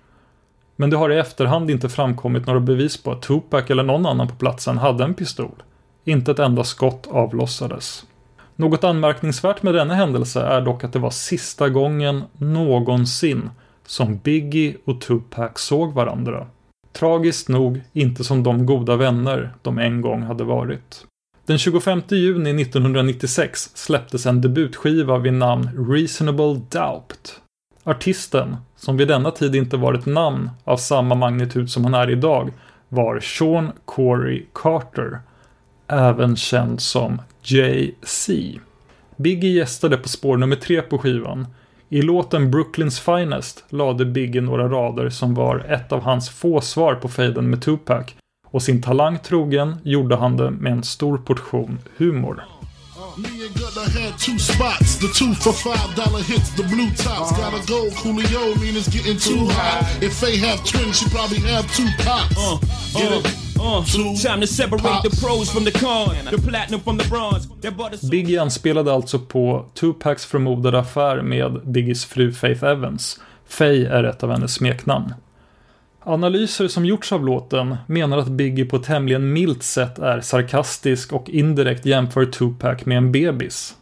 Men 0.75 0.89
det 0.89 0.97
har 0.97 1.09
i 1.09 1.17
efterhand 1.17 1.71
inte 1.71 1.89
framkommit 1.89 2.47
några 2.47 2.59
bevis 2.59 3.03
på 3.03 3.11
att 3.11 3.21
Tupac 3.21 3.63
eller 3.69 3.83
någon 3.83 4.05
annan 4.05 4.27
på 4.27 4.35
platsen 4.35 4.77
hade 4.77 5.03
en 5.03 5.13
pistol. 5.13 5.63
Inte 6.03 6.31
ett 6.31 6.39
enda 6.39 6.63
skott 6.63 7.07
avlossades. 7.11 8.05
Något 8.55 8.83
anmärkningsvärt 8.83 9.63
med 9.63 9.73
denna 9.73 9.93
händelse 9.93 10.41
är 10.41 10.61
dock 10.61 10.83
att 10.83 10.93
det 10.93 10.99
var 10.99 11.09
sista 11.09 11.69
gången 11.69 12.23
någonsin 12.33 13.49
som 13.85 14.17
Biggie 14.17 14.75
och 14.85 15.01
Tupac 15.01 15.51
såg 15.55 15.93
varandra. 15.93 16.47
Tragiskt 16.97 17.49
nog 17.49 17.81
inte 17.93 18.23
som 18.23 18.43
de 18.43 18.65
goda 18.65 18.95
vänner 18.95 19.53
de 19.61 19.77
en 19.79 20.01
gång 20.01 20.21
hade 20.21 20.43
varit. 20.43 21.05
Den 21.45 21.57
25 21.57 22.01
juni 22.09 22.61
1996 22.61 23.69
släpptes 23.73 24.25
en 24.25 24.41
debutskiva 24.41 25.17
vid 25.17 25.33
namn 25.33 25.89
Reasonable 25.89 26.61
Doubt. 26.69 27.41
Artisten, 27.83 28.57
som 28.75 28.97
vid 28.97 29.07
denna 29.07 29.31
tid 29.31 29.55
inte 29.55 29.77
var 29.77 29.93
ett 29.93 30.05
namn 30.05 30.49
av 30.63 30.77
samma 30.77 31.15
magnitud 31.15 31.69
som 31.69 31.83
han 31.83 31.93
är 31.93 32.09
idag, 32.09 32.53
var 32.89 33.19
Sean 33.19 33.71
Corey 33.85 34.45
Carter, 34.53 35.19
även 35.87 36.35
känd 36.35 36.81
som 36.81 37.21
Jay-Z. 37.41 38.33
Biggie 39.15 39.51
gästade 39.51 39.97
på 39.97 40.09
spår 40.09 40.37
nummer 40.37 40.55
tre 40.55 40.81
på 40.81 40.97
skivan. 40.97 41.47
I 41.89 42.01
låten 42.01 42.53
Brooklyn's 42.53 42.99
Finest 43.01 43.63
lade 43.69 44.05
Biggie 44.05 44.41
några 44.41 44.69
rader 44.69 45.09
som 45.09 45.33
var 45.33 45.59
ett 45.59 45.91
av 45.91 46.01
hans 46.01 46.29
få 46.29 46.61
svar 46.61 46.95
på 46.95 47.09
fejden 47.09 47.49
med 47.49 47.61
Tupac 47.61 48.05
och 48.51 48.63
sin 48.63 48.81
talang 48.81 49.19
trogen 49.19 49.77
gjorde 49.83 50.15
han 50.15 50.37
det 50.37 50.51
med 50.51 50.71
en 50.71 50.83
stor 50.83 51.17
portion 51.17 51.79
humor. 51.97 52.43
Me 53.17 53.29
and 53.29 53.53
Gunna 53.55 53.87
had 53.99 54.19
two 54.19 54.37
spots. 54.37 54.99
The 54.99 55.07
two 55.07 55.33
for 55.33 55.53
five 55.53 55.95
dollar 55.95 56.23
hits, 56.23 56.55
the 56.55 56.63
blue 56.63 56.89
tops. 56.89 57.31
Gotta 57.31 57.65
go, 57.67 57.89
Coolio, 57.89 58.55
mean 58.61 58.75
it's 58.75 58.87
getting 58.87 59.17
too 59.17 59.45
hot. 59.49 60.03
If 60.03 60.19
they 60.21 60.37
have 60.37 60.63
twins, 60.63 60.99
she 60.99 61.09
probably 61.09 61.39
have 61.39 61.65
two 61.75 61.87
pops. 62.05 62.37
Uh, 62.37 62.57
Get 62.99 63.11
uh, 63.11 63.19
it? 63.19 63.46
Uh. 63.59 63.85
Two 63.85 64.29
Time 64.29 64.41
to 64.41 64.47
separate 64.47 64.81
the 64.81 65.09
pops. 65.09 65.23
pros 65.23 65.49
from 65.51 65.65
the 65.65 65.71
cons, 65.71 66.29
the 66.31 66.41
platinum 66.49 66.81
from 66.81 66.97
the 66.97 67.09
bronze. 67.09 67.47
That 67.61 67.77
butter 67.77 68.09
Biggie 68.11 68.41
anspelade 68.41 68.93
alltså 68.93 69.19
på 69.19 69.65
Tupacs 69.73 70.25
förmodade 70.25 70.79
affär 70.79 71.21
med 71.21 71.61
Biggies 71.65 72.05
fru 72.05 72.31
Faith 72.33 72.63
Evans. 72.63 73.19
Faye 73.47 73.89
är 73.89 74.03
ett 74.03 74.23
av 74.23 74.31
hennes 74.31 74.53
smeknamn. 74.53 75.13
Analyser 76.03 76.67
som 76.67 76.85
gjorts 76.85 77.11
av 77.11 77.25
låten 77.25 77.77
menar 77.87 78.17
att 78.17 78.27
Biggie 78.27 78.65
på 78.65 78.75
ett 78.75 78.83
tämligen 78.83 79.33
milt 79.33 79.63
sätt 79.63 79.99
är 79.99 80.21
sarkastisk 80.21 81.13
och 81.13 81.29
indirekt 81.29 81.85
jämför 81.85 82.25
Tupac 82.25 82.85
med 82.85 82.97
en 82.97 83.11
bebis. 83.11 83.75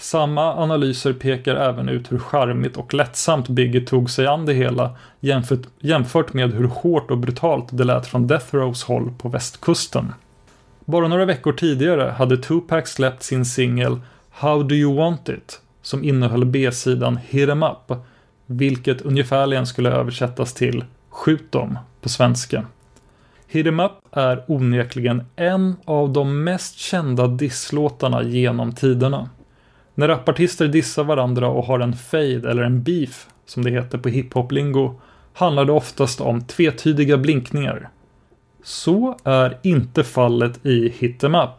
Samma 0.00 0.54
analyser 0.54 1.12
pekar 1.12 1.56
även 1.56 1.88
ut 1.88 2.12
hur 2.12 2.18
charmigt 2.18 2.76
och 2.76 2.94
lättsamt 2.94 3.48
Biggie 3.48 3.80
tog 3.80 4.10
sig 4.10 4.26
an 4.26 4.46
det 4.46 4.54
hela 4.54 4.96
jämfört, 5.20 5.66
jämfört 5.78 6.32
med 6.32 6.54
hur 6.54 6.64
hårt 6.64 7.10
och 7.10 7.18
brutalt 7.18 7.68
det 7.70 7.84
lät 7.84 8.06
från 8.06 8.26
Death 8.26 8.54
Rows 8.54 8.84
håll 8.84 9.12
på 9.18 9.28
västkusten. 9.28 10.12
Bara 10.84 11.08
några 11.08 11.24
veckor 11.24 11.52
tidigare 11.52 12.10
hade 12.18 12.36
Tupac 12.36 12.88
släppt 12.88 13.22
sin 13.22 13.44
singel 13.44 14.00
How 14.30 14.62
Do 14.62 14.74
You 14.74 14.96
Want 14.96 15.28
It 15.28 15.60
som 15.82 16.04
innehöll 16.04 16.44
B-sidan 16.44 17.16
Hit 17.16 17.48
'em 17.48 17.62
Up, 17.62 17.92
vilket 18.46 19.00
ungefärligen 19.00 19.66
skulle 19.66 19.90
översättas 19.90 20.54
till 20.54 20.84
Skjut 21.10 21.52
dem 21.52 21.78
på 22.00 22.08
svenska. 22.08 22.66
Hit 23.46 23.66
'em 23.66 23.80
Up 23.80 23.92
är 24.12 24.44
onekligen 24.48 25.24
en 25.36 25.76
av 25.84 26.12
de 26.12 26.44
mest 26.44 26.78
kända 26.78 27.26
disslåtarna 27.26 28.22
genom 28.22 28.72
tiderna. 28.72 29.28
När 29.98 30.08
rapartister 30.08 30.68
dissar 30.68 31.04
varandra 31.04 31.48
och 31.48 31.64
har 31.64 31.80
en 31.80 31.96
fade 31.96 32.50
eller 32.50 32.62
en 32.62 32.82
beef, 32.82 33.26
som 33.46 33.64
det 33.64 33.70
heter 33.70 33.98
på 33.98 34.08
hiphop-lingo, 34.08 35.00
handlar 35.32 35.64
det 35.64 35.72
oftast 35.72 36.20
om 36.20 36.44
tvetydiga 36.44 37.16
blinkningar. 37.16 37.88
Så 38.62 39.16
är 39.24 39.58
inte 39.62 40.04
fallet 40.04 40.66
i 40.66 40.88
Hit 40.88 41.24
'em 41.24 41.34
Up. 41.34 41.50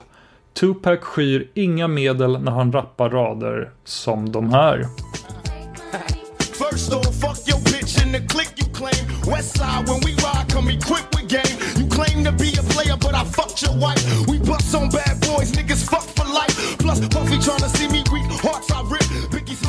Tupac 0.59 0.99
skyr 0.99 1.47
inga 1.53 1.87
medel 1.87 2.41
när 2.41 2.51
han 2.51 2.71
rappar 2.71 3.09
rader 3.09 3.71
som 3.83 4.31
de 4.31 4.53
här. 4.53 4.85
First 6.39 6.93
off, 6.93 7.19
fuck 7.21 7.49
your 7.49 7.63
bitch 7.63 8.05
in 8.05 8.11
the 8.13 8.19
click 8.27 8.53
you 8.61 8.73
claim. 8.73 9.05
West 9.31 9.57
side 9.57 9.83
when 9.87 9.99
we 10.05 10.11
ride, 10.11 10.53
come 10.53 10.69
equipped 10.69 11.11
with 11.15 11.27
game. 11.37 11.55
You 11.79 11.89
claim 11.89 12.25
to 12.25 12.31
be 12.31 12.49
a 12.61 12.63
player, 12.73 12.97
but 13.05 13.13
I 13.21 13.23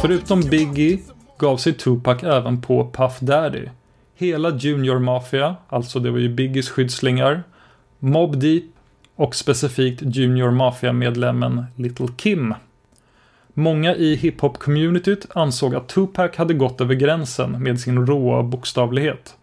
Förutom 0.02 0.40
Biggie 0.40 0.98
gav 1.38 1.56
sig 1.56 1.72
Tupac 1.72 2.22
även 2.22 2.60
på 2.60 2.90
Puff 2.90 3.20
Daddy. 3.20 3.66
Hela 4.14 4.50
Junior 4.56 4.98
Mafia, 4.98 5.56
alltså 5.68 5.98
det 5.98 6.10
var 6.10 6.18
ju 6.18 6.28
Biggies 6.28 6.70
skyddslingar, 6.70 7.42
Mob 7.98 8.40
Deep 8.40 8.64
och 9.16 9.34
specifikt 9.34 10.02
Junior 10.02 10.50
Mafia-medlemmen 10.50 11.64
Little 11.76 12.08
Kim. 12.16 12.54
Många 13.54 13.94
i 13.94 14.16
hiphop-communityt 14.16 15.26
ansåg 15.34 15.74
att 15.74 15.88
Tupac 15.88 16.36
hade 16.36 16.54
gått 16.54 16.80
över 16.80 16.94
gränsen 16.94 17.62
med 17.62 17.80
sin 17.80 18.06
råa 18.06 18.42
bokstavlighet. 18.42 19.34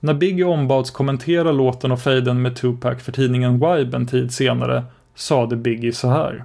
När 0.00 0.14
Biggie 0.14 0.44
ombads 0.44 0.90
kommentera 0.90 1.52
låten 1.52 1.92
och 1.92 2.00
fejden 2.00 2.42
med 2.42 2.56
Tupac 2.56 3.02
för 3.02 3.12
tidningen 3.12 3.52
Vibe 3.52 3.96
en 3.96 4.06
tid 4.06 4.32
senare 4.32 4.84
sade 5.14 5.56
Biggie 5.56 5.92
så 5.92 6.08
här. 6.08 6.44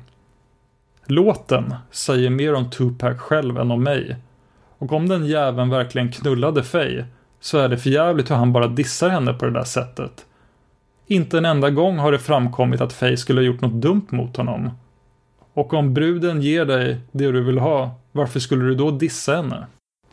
Låten 1.12 1.76
säger 1.92 2.30
mer 2.30 2.54
om 2.54 2.70
Tupac 2.70 3.18
själv 3.18 3.58
än 3.58 3.72
om 3.72 3.84
mig. 3.84 4.16
Och 4.78 4.92
om 4.92 5.10
den 5.10 5.26
jäveln 5.26 5.70
verkligen 5.70 6.12
knullade 6.12 6.64
Faye 6.64 7.06
så 7.40 7.58
är 7.58 7.70
det 7.70 7.78
för 7.78 7.90
jävligt 7.90 8.32
hur 8.32 8.36
han 8.36 8.54
bara 8.54 8.68
dissar 8.68 9.10
henne 9.10 9.34
på 9.34 9.46
det 9.46 9.52
där 9.52 9.64
sättet. 9.64 10.26
Inte 11.08 11.38
en 11.38 11.46
enda 11.46 11.70
gång 11.70 11.98
har 11.98 12.12
det 12.12 12.20
framkommit 12.20 12.82
att 12.82 12.94
Faye 12.94 13.18
skulle 13.18 13.42
ha 13.42 13.46
gjort 13.46 13.62
något 13.62 13.82
dumt 13.82 14.08
mot 14.10 14.38
honom. 14.38 14.72
Och 15.54 15.74
om 15.74 15.94
bruden 15.94 16.42
ger 16.42 16.66
dig 16.66 16.98
det 17.12 17.32
du 17.32 17.44
vill 17.44 17.60
ha, 17.60 17.92
varför 18.12 18.40
skulle 18.40 18.66
du 18.66 18.76
då 18.76 18.92
dissa 18.92 19.36
henne? 19.36 19.68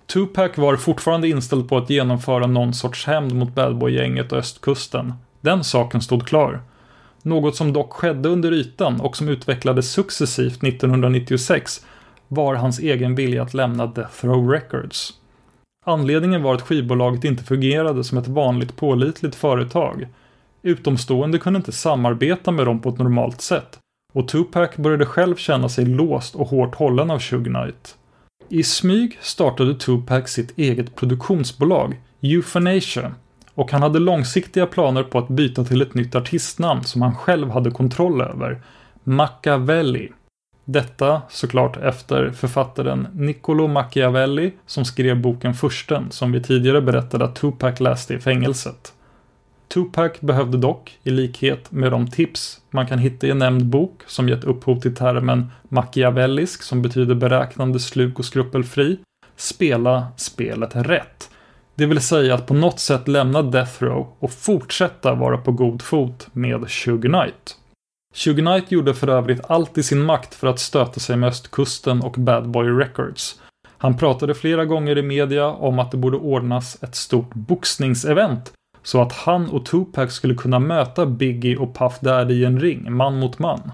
Tupac 0.07 0.51
var 0.57 0.77
fortfarande 0.77 1.29
inställd 1.29 1.69
på 1.69 1.77
att 1.77 1.91
genomföra 1.91 2.47
någon 2.47 2.75
sorts 2.75 3.07
hämnd 3.07 3.35
mot 3.35 3.55
Badboy-gänget 3.55 4.33
och 4.33 4.39
östkusten. 4.39 5.15
Den 5.41 5.65
saken 5.65 6.01
stod 6.01 6.27
klar. 6.27 6.61
Något 7.27 7.57
som 7.57 7.73
dock 7.73 7.93
skedde 7.93 8.29
under 8.29 8.53
ytan 8.53 9.01
och 9.01 9.17
som 9.17 9.29
utvecklades 9.29 9.91
successivt 9.91 10.65
1996 10.65 11.87
var 12.29 12.55
hans 12.55 12.79
egen 12.79 13.15
vilja 13.15 13.43
att 13.43 13.55
lämna 13.55 13.87
Death 13.87 14.27
Row 14.27 14.51
Records. 14.51 15.13
Anledningen 15.87 16.43
var 16.43 16.55
att 16.55 16.63
skivbolaget 16.63 17.25
inte 17.25 17.45
fungerade 17.45 18.05
som 18.05 18.19
ett 18.19 18.29
vanligt 18.29 18.77
pålitligt 18.77 19.35
företag. 19.35 20.07
Utomstående 20.63 21.39
kunde 21.39 21.57
inte 21.57 21.73
samarbeta 21.73 22.51
med 22.51 22.67
dem 22.67 22.81
på 22.81 22.89
ett 22.89 22.99
normalt 22.99 23.41
sätt 23.41 23.79
och 24.13 24.29
Tupac 24.29 24.77
började 24.77 25.07
själv 25.07 25.37
känna 25.37 25.69
sig 25.69 25.85
låst 25.85 26.35
och 26.35 26.49
hårt 26.49 26.75
hållen 26.75 27.11
av 27.11 27.19
Suge 27.19 27.45
Knight. 27.45 27.97
I 28.49 28.63
smyg 28.63 29.19
startade 29.21 29.75
Tupac 29.75 30.29
sitt 30.29 30.59
eget 30.59 30.95
produktionsbolag, 30.95 32.01
Euthanasia, 32.21 33.15
och 33.57 33.73
han 33.73 33.83
hade 33.83 33.99
långsiktiga 33.99 34.67
planer 34.67 35.03
på 35.03 35.19
att 35.19 35.29
byta 35.29 35.65
till 35.65 35.83
ett 35.83 35.95
nytt 35.95 36.15
artistnamn 36.15 36.85
som 36.85 37.03
han 37.03 37.15
själv 37.15 37.51
hade 37.51 37.71
kontroll 37.71 38.21
över, 38.21 38.63
Machiavelli. 39.05 40.13
Detta 40.65 41.23
såklart 41.29 41.77
efter 41.77 42.31
författaren 42.31 43.09
Niccolo 43.15 43.67
Machiavelli 43.67 44.53
som 44.67 44.85
skrev 44.85 45.21
boken 45.21 45.55
Fursten 45.55 46.11
som 46.11 46.33
vi 46.33 46.43
tidigare 46.43 46.81
berättade 46.81 47.25
att 47.25 47.35
Tupac 47.35 47.81
läste 47.81 48.15
i 48.15 48.19
fängelset. 48.19 48.93
Tupac 49.69 50.21
behövde 50.21 50.59
dock, 50.59 50.99
i 51.03 51.11
likhet 51.11 51.73
med 51.73 51.93
de 51.93 52.11
tips 52.11 52.61
man 52.71 52.87
kan 52.87 52.99
hitta 52.99 53.27
i 53.27 53.31
en 53.31 53.39
nämnd 53.39 53.67
bok 53.67 54.03
som 54.07 54.29
gett 54.29 54.45
upphov 54.45 54.81
till 54.81 54.95
termen 54.95 55.51
machiavellisk 55.69 56.63
som 56.63 56.83
betyder 56.83 57.15
beräknande, 57.15 57.81
sluk 57.81 58.19
och 58.19 58.25
skrupelfri, 58.25 58.99
spela 59.37 60.07
spelet 60.17 60.71
rätt. 60.75 61.31
Det 61.79 61.87
vill 61.87 62.01
säga 62.01 62.35
att 62.35 62.47
på 62.47 62.55
något 62.55 62.81
sätt 62.81 63.09
lämna 63.09 63.43
Death 63.43 63.83
Row 63.83 64.07
och 64.19 64.31
fortsätta 64.33 65.15
vara 65.15 65.39
på 65.39 65.53
god 65.53 65.83
fot 65.83 66.29
med 66.33 66.71
Suge 66.71 67.09
Knight. 67.09 67.57
Suge 68.15 68.41
Knight 68.41 68.71
gjorde 68.71 68.95
för 68.95 69.09
övrigt 69.09 69.51
allt 69.51 69.79
i 69.79 69.83
sin 69.83 70.03
makt 70.03 70.35
för 70.35 70.47
att 70.47 70.59
stöta 70.59 71.01
sig 71.01 71.17
med 71.17 71.29
östkusten 71.29 72.03
och 72.03 72.13
Bad 72.13 72.49
Boy 72.49 72.71
Records. 72.71 73.41
Han 73.79 73.97
pratade 73.97 74.35
flera 74.35 74.65
gånger 74.65 74.99
i 74.99 75.03
media 75.03 75.47
om 75.47 75.79
att 75.79 75.91
det 75.91 75.97
borde 75.97 76.17
ordnas 76.17 76.83
ett 76.83 76.95
stort 76.95 77.35
boxningsevent 77.35 78.53
så 78.83 79.03
att 79.03 79.13
han 79.13 79.51
och 79.51 79.67
Tupac 79.67 80.13
skulle 80.13 80.35
kunna 80.35 80.59
möta 80.59 81.07
Biggie 81.07 81.57
och 81.57 81.75
Puff 81.75 82.01
Daddy 82.01 82.35
i 82.35 82.45
en 82.45 82.61
ring, 82.61 82.93
man 82.93 83.19
mot 83.19 83.39
man. 83.39 83.73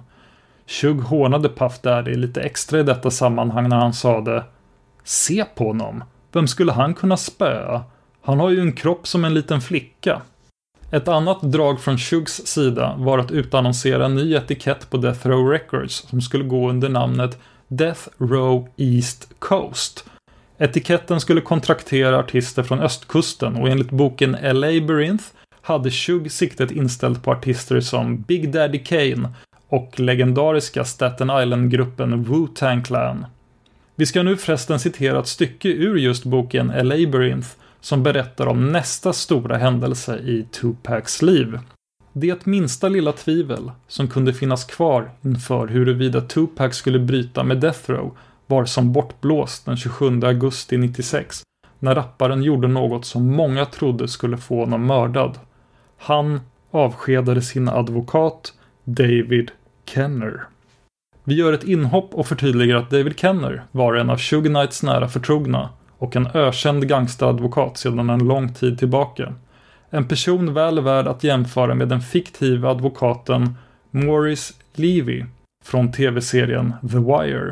Shug 0.66 1.00
hånade 1.00 1.48
Puff 1.48 1.78
Daddy 1.78 2.14
lite 2.14 2.40
extra 2.40 2.80
i 2.80 2.82
detta 2.82 3.10
sammanhang 3.10 3.68
när 3.68 3.76
han 3.76 3.92
sade 3.92 4.44
Se 5.04 5.44
på 5.54 5.64
honom! 5.64 6.04
Vem 6.32 6.48
skulle 6.48 6.72
han 6.72 6.94
kunna 6.94 7.16
spöa? 7.16 7.84
Han 8.22 8.40
har 8.40 8.50
ju 8.50 8.60
en 8.60 8.72
kropp 8.72 9.06
som 9.06 9.24
en 9.24 9.34
liten 9.34 9.60
flicka. 9.60 10.22
Ett 10.90 11.08
annat 11.08 11.42
drag 11.42 11.80
från 11.80 11.98
Shugs 11.98 12.46
sida 12.46 12.94
var 12.98 13.18
att 13.18 13.30
utannonsera 13.30 14.04
en 14.04 14.14
ny 14.14 14.34
etikett 14.34 14.90
på 14.90 14.96
Death 14.96 15.28
Row 15.28 15.48
Records 15.48 16.06
som 16.08 16.20
skulle 16.20 16.44
gå 16.44 16.70
under 16.70 16.88
namnet 16.88 17.38
Death 17.68 18.08
Row 18.18 18.68
East 18.76 19.28
Coast. 19.38 20.04
Etiketten 20.58 21.20
skulle 21.20 21.40
kontraktera 21.40 22.18
artister 22.18 22.62
från 22.62 22.80
östkusten 22.80 23.56
och 23.56 23.68
enligt 23.68 23.90
boken 23.90 24.34
A 24.34 24.52
Labyrinth 24.52 25.24
hade 25.62 25.90
Shug 25.90 26.32
siktet 26.32 26.70
inställt 26.70 27.22
på 27.22 27.30
artister 27.30 27.80
som 27.80 28.20
Big 28.20 28.52
Daddy 28.52 28.78
Kane 28.78 29.30
och 29.68 30.00
legendariska 30.00 30.84
Staten 30.84 31.30
Island-gruppen 31.42 32.24
Wu-Tang 32.24 32.82
Clan. 32.82 33.26
Vi 33.96 34.06
ska 34.06 34.22
nu 34.22 34.36
förresten 34.36 34.80
citera 34.80 35.20
ett 35.20 35.26
stycke 35.26 35.68
ur 35.68 35.96
just 35.96 36.24
boken 36.24 36.70
A 36.70 36.82
Labyrinth 36.82 37.48
som 37.82 38.02
berättar 38.02 38.46
om 38.46 38.72
nästa 38.72 39.12
stora 39.12 39.56
händelse 39.56 40.18
i 40.18 40.46
Tupacs 40.50 41.22
liv. 41.22 41.58
Det 42.12 42.46
minsta 42.46 42.88
lilla 42.88 43.12
tvivel 43.12 43.70
som 43.88 44.08
kunde 44.08 44.34
finnas 44.34 44.64
kvar 44.64 45.10
inför 45.22 45.68
huruvida 45.68 46.20
Tupac 46.20 46.74
skulle 46.74 46.98
bryta 46.98 47.44
med 47.44 47.60
Death 47.60 47.90
Row 47.90 48.16
var 48.46 48.64
som 48.64 48.92
bortblåst 48.92 49.66
den 49.66 49.76
27 49.76 50.20
augusti 50.22 50.76
96 50.76 51.42
när 51.78 51.94
rapparen 51.94 52.42
gjorde 52.42 52.68
något 52.68 53.04
som 53.04 53.26
många 53.26 53.66
trodde 53.66 54.08
skulle 54.08 54.36
få 54.36 54.60
honom 54.60 54.86
mördad. 54.86 55.38
Han 55.98 56.40
avskedade 56.70 57.42
sin 57.42 57.68
advokat 57.68 58.54
David 58.84 59.50
Kenner. 59.86 60.44
Vi 61.24 61.34
gör 61.34 61.52
ett 61.52 61.64
inhopp 61.64 62.14
och 62.14 62.26
förtydligar 62.26 62.76
att 62.76 62.90
David 62.90 63.18
Kenner 63.18 63.62
var 63.72 63.94
en 63.94 64.10
av 64.10 64.16
Suge 64.16 64.48
Knights 64.48 64.82
nära 64.82 65.08
förtrogna 65.08 65.68
och 66.02 66.16
en 66.16 66.28
ökänd 66.34 66.88
gangsteradvokat 66.88 67.76
sedan 67.78 68.10
en 68.10 68.28
lång 68.28 68.54
tid 68.54 68.78
tillbaka. 68.78 69.34
En 69.90 70.08
person 70.08 70.54
väl 70.54 70.80
värd 70.80 71.06
att 71.06 71.24
jämföra 71.24 71.74
med 71.74 71.88
den 71.88 72.00
fiktiva 72.00 72.70
advokaten 72.70 73.54
Maurice 73.90 74.54
Levy 74.74 75.24
från 75.64 75.92
tv-serien 75.92 76.74
The 76.90 76.98
Wire. 76.98 77.51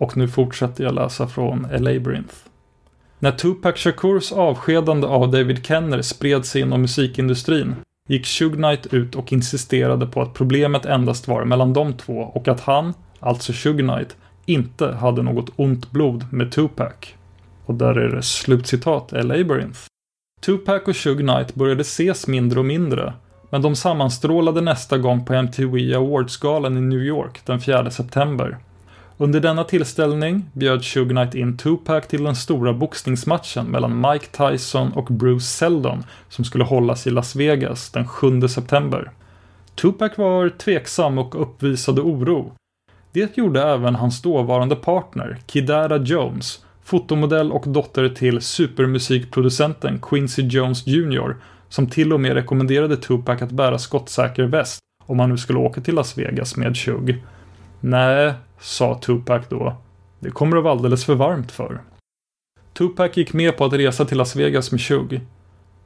Och 0.00 0.16
nu 0.16 0.28
fortsätter 0.28 0.84
jag 0.84 0.94
läsa 0.94 1.26
från 1.26 1.64
A 1.64 1.78
Labyrinth. 1.78 2.34
När 3.18 3.32
Tupac 3.32 3.76
Shakurs 3.76 4.32
avskedande 4.32 5.06
av 5.06 5.30
David 5.30 5.66
Kenner 5.66 6.02
spred 6.02 6.44
sig 6.44 6.62
inom 6.62 6.82
musikindustrin 6.82 7.74
gick 8.08 8.26
Shug 8.26 8.54
Knight 8.54 8.94
ut 8.94 9.14
och 9.14 9.32
insisterade 9.32 10.06
på 10.06 10.22
att 10.22 10.34
problemet 10.34 10.86
endast 10.86 11.28
var 11.28 11.44
mellan 11.44 11.72
de 11.72 11.92
två 11.92 12.18
och 12.18 12.48
att 12.48 12.60
han, 12.60 12.94
alltså 13.20 13.52
Shug 13.52 13.78
Knight, 13.78 14.16
inte 14.46 14.92
hade 14.92 15.22
något 15.22 15.50
ont 15.56 15.90
blod 15.90 16.26
med 16.32 16.52
Tupac. 16.52 16.92
Och 17.66 17.74
där 17.74 17.98
är 17.98 18.16
det 18.16 18.22
slutcitat 18.22 19.12
A 19.12 19.22
Labyrinth. 19.22 19.80
Tupac 20.40 20.82
och 20.86 20.96
Shug 20.96 21.18
Knight 21.18 21.54
började 21.54 21.80
ses 21.80 22.26
mindre 22.26 22.58
och 22.58 22.66
mindre, 22.66 23.12
men 23.50 23.62
de 23.62 23.76
sammanstrålade 23.76 24.60
nästa 24.60 24.98
gång 24.98 25.24
på 25.24 25.34
MTV 25.34 25.94
Awards-galan 25.94 26.76
i 26.76 26.80
New 26.80 27.02
York 27.02 27.40
den 27.46 27.60
4 27.60 27.90
september. 27.90 28.58
Under 29.22 29.40
denna 29.40 29.64
tillställning 29.64 30.44
bjöd 30.52 30.84
Suge 30.84 31.10
Knight 31.10 31.34
in 31.34 31.56
Tupac 31.56 32.06
till 32.06 32.24
den 32.24 32.36
stora 32.36 32.72
boxningsmatchen 32.72 33.66
mellan 33.66 34.00
Mike 34.00 34.26
Tyson 34.26 34.92
och 34.92 35.04
Bruce 35.04 35.44
Seldon 35.44 36.04
som 36.28 36.44
skulle 36.44 36.64
hållas 36.64 37.06
i 37.06 37.10
Las 37.10 37.36
Vegas 37.36 37.90
den 37.90 38.08
7 38.08 38.48
september. 38.48 39.10
Tupac 39.74 40.18
var 40.18 40.48
tveksam 40.48 41.18
och 41.18 41.42
uppvisade 41.42 42.00
oro. 42.00 42.52
Det 43.12 43.36
gjorde 43.36 43.62
även 43.62 43.94
hans 43.94 44.22
dåvarande 44.22 44.76
partner, 44.76 45.38
Kidara 45.46 45.96
Jones, 45.96 46.64
fotomodell 46.84 47.52
och 47.52 47.64
dotter 47.66 48.08
till 48.08 48.40
supermusikproducenten 48.40 49.98
Quincy 50.02 50.42
Jones 50.42 50.86
Jr. 50.86 51.36
som 51.68 51.86
till 51.86 52.12
och 52.12 52.20
med 52.20 52.34
rekommenderade 52.34 52.96
Tupac 52.96 53.42
att 53.42 53.50
bära 53.50 53.78
skottsäker 53.78 54.44
väst 54.44 54.78
om 55.06 55.18
han 55.18 55.30
nu 55.30 55.38
skulle 55.38 55.58
åka 55.58 55.80
till 55.80 55.94
Las 55.94 56.18
Vegas 56.18 56.56
med 56.56 56.76
Suge. 56.76 57.18
Nej, 57.80 58.32
sa 58.60 58.98
Tupac 58.98 59.42
då. 59.48 59.76
Det 60.18 60.30
kommer 60.30 60.56
att 60.56 60.64
vara 60.64 60.72
alldeles 60.72 61.04
för 61.04 61.14
varmt 61.14 61.52
för. 61.52 61.80
Tupac 62.72 63.16
gick 63.16 63.32
med 63.32 63.56
på 63.56 63.64
att 63.64 63.72
resa 63.72 64.04
till 64.04 64.18
Las 64.18 64.36
Vegas 64.36 64.72
med 64.72 64.80
Shug. 64.80 65.20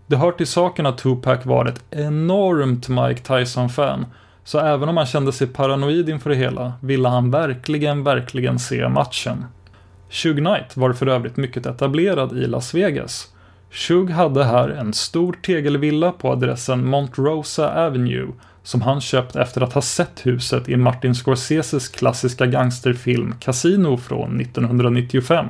Det 0.07 0.17
hör 0.17 0.33
till 0.33 0.47
saken 0.47 0.87
att 0.87 0.99
Tupac 0.99 1.39
var 1.45 1.67
ett 1.67 1.85
enormt 1.91 2.89
Mike 2.89 3.23
Tyson-fan, 3.23 4.07
så 4.45 4.59
även 4.59 4.89
om 4.89 4.97
han 4.97 5.07
kände 5.07 5.33
sig 5.33 5.47
paranoid 5.47 6.09
inför 6.09 6.31
det 6.31 6.37
hela 6.37 6.73
ville 6.83 7.09
han 7.09 7.31
verkligen, 7.31 8.05
verkligen 8.05 8.59
se 8.59 8.89
matchen. 8.89 9.45
Shug 10.11 10.37
Knight 10.37 10.77
var 10.77 10.93
för 10.93 11.07
övrigt 11.07 11.37
mycket 11.37 11.67
etablerad 11.67 12.39
i 12.39 12.47
Las 12.47 12.75
Vegas. 12.75 13.33
Shug 13.71 14.11
hade 14.11 14.45
här 14.45 14.69
en 14.69 14.93
stor 14.93 15.33
tegelvilla 15.33 16.13
på 16.13 16.33
adressen 16.33 16.87
Montrosa 16.87 17.87
Avenue 17.87 18.29
som 18.65 18.83
han 18.83 19.01
köpt 19.01 19.37
efter 19.37 19.61
att 19.61 19.73
ha 19.73 19.83
sett 19.83 20.27
huset 20.27 20.69
i 20.69 20.77
Martin 20.77 21.15
Scorseses 21.15 21.89
klassiska 21.89 22.47
gangsterfilm 22.47 23.35
Casino 23.41 23.97
från 23.97 24.41
1995. 24.41 25.47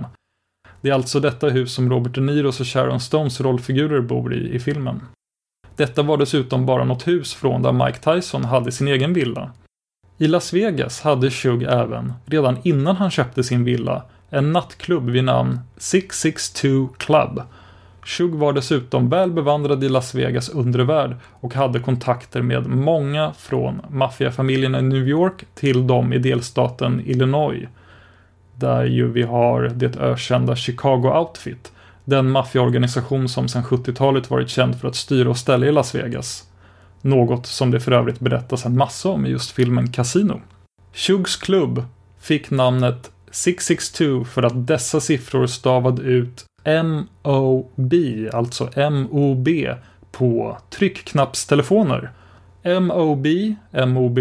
Det 0.80 0.90
är 0.90 0.94
alltså 0.94 1.20
detta 1.20 1.48
hus 1.48 1.72
som 1.72 1.90
Robert 1.90 2.14
De 2.14 2.20
Niros 2.20 2.60
och 2.60 2.66
Sharon 2.66 3.00
Stones 3.00 3.40
rollfigurer 3.40 4.00
bor 4.00 4.34
i 4.34 4.54
i 4.54 4.60
filmen. 4.60 5.00
Detta 5.76 6.02
var 6.02 6.16
dessutom 6.16 6.66
bara 6.66 6.84
något 6.84 7.06
hus 7.06 7.34
från 7.34 7.62
där 7.62 7.72
Mike 7.72 7.98
Tyson 7.98 8.44
hade 8.44 8.72
sin 8.72 8.88
egen 8.88 9.12
villa. 9.12 9.52
I 10.18 10.26
Las 10.26 10.52
Vegas 10.52 11.00
hade 11.00 11.30
Shug 11.30 11.62
även, 11.62 12.12
redan 12.26 12.58
innan 12.62 12.96
han 12.96 13.10
köpte 13.10 13.44
sin 13.44 13.64
villa, 13.64 14.02
en 14.30 14.52
nattklubb 14.52 15.10
vid 15.10 15.24
namn 15.24 15.60
662 15.76 16.88
Club 16.98 17.42
Shug 18.04 18.34
var 18.34 18.52
dessutom 18.52 19.08
väl 19.08 19.30
bevandrad 19.30 19.84
i 19.84 19.88
Las 19.88 20.14
Vegas 20.14 20.48
undre 20.48 20.84
värld 20.84 21.16
och 21.40 21.54
hade 21.54 21.80
kontakter 21.80 22.42
med 22.42 22.66
många 22.66 23.32
från 23.32 23.80
maffiafamiljerna 23.90 24.78
i 24.78 24.82
New 24.82 25.08
York 25.08 25.44
till 25.54 25.86
de 25.86 26.12
i 26.12 26.18
delstaten 26.18 27.02
Illinois. 27.06 27.68
Där 28.56 28.84
ju 28.84 29.12
vi 29.12 29.22
har 29.22 29.62
det 29.74 29.96
ökända 29.96 30.56
Chicago 30.56 31.18
Outfit, 31.20 31.72
den 32.04 32.30
maffiaorganisation 32.30 33.28
som 33.28 33.48
sedan 33.48 33.62
70-talet 33.62 34.30
varit 34.30 34.48
känd 34.48 34.80
för 34.80 34.88
att 34.88 34.96
styra 34.96 35.30
och 35.30 35.38
ställa 35.38 35.66
i 35.66 35.72
Las 35.72 35.94
Vegas. 35.94 36.48
Något 37.00 37.46
som 37.46 37.70
det 37.70 37.80
för 37.80 37.92
övrigt 37.92 38.20
berättas 38.20 38.66
en 38.66 38.76
massa 38.76 39.08
om 39.08 39.26
i 39.26 39.30
just 39.30 39.50
filmen 39.50 39.92
Casino. 39.92 40.40
Shugs 40.92 41.36
klubb 41.36 41.84
fick 42.20 42.50
namnet 42.50 43.10
662 43.30 44.24
för 44.24 44.42
att 44.42 44.66
dessa 44.66 45.00
siffror 45.00 45.46
stavad 45.46 46.00
ut 46.00 46.44
MOB, 46.64 47.94
alltså 48.32 48.90
MOB, 48.90 49.48
på 50.12 50.58
tryckknappstelefoner. 50.70 52.10
MOB, 52.80 53.26
MOB, 53.86 54.18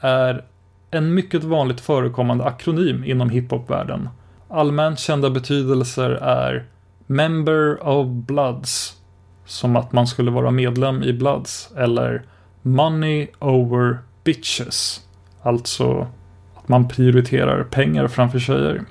är 0.00 0.44
en 0.90 1.14
mycket 1.14 1.44
vanligt 1.44 1.80
förekommande 1.80 2.44
akronym 2.44 3.04
inom 3.04 3.30
hiphopvärlden. 3.30 4.08
Allmänt 4.48 4.98
kända 4.98 5.30
betydelser 5.30 6.10
är 6.10 6.64
Member 7.06 7.88
of 7.88 8.06
Bloods, 8.06 8.96
som 9.44 9.76
att 9.76 9.92
man 9.92 10.06
skulle 10.06 10.30
vara 10.30 10.50
medlem 10.50 11.02
i 11.02 11.12
Bloods, 11.12 11.72
eller 11.76 12.22
Money 12.62 13.28
over 13.38 13.98
Bitches, 14.24 15.00
alltså 15.42 16.06
att 16.54 16.68
man 16.68 16.88
prioriterar 16.88 17.64
pengar 17.64 18.08
framför 18.08 18.38
tjejer. 18.38 18.82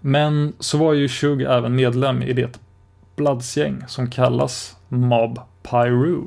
Men 0.00 0.52
så 0.58 0.78
var 0.78 0.92
ju 0.92 1.08
Shug 1.08 1.42
även 1.42 1.76
medlem 1.76 2.22
i 2.22 2.32
det 2.32 2.60
Bloods-gäng 3.16 3.84
som 3.86 4.10
kallas 4.10 4.76
Mob 4.88 5.40
Pyru. 5.62 6.22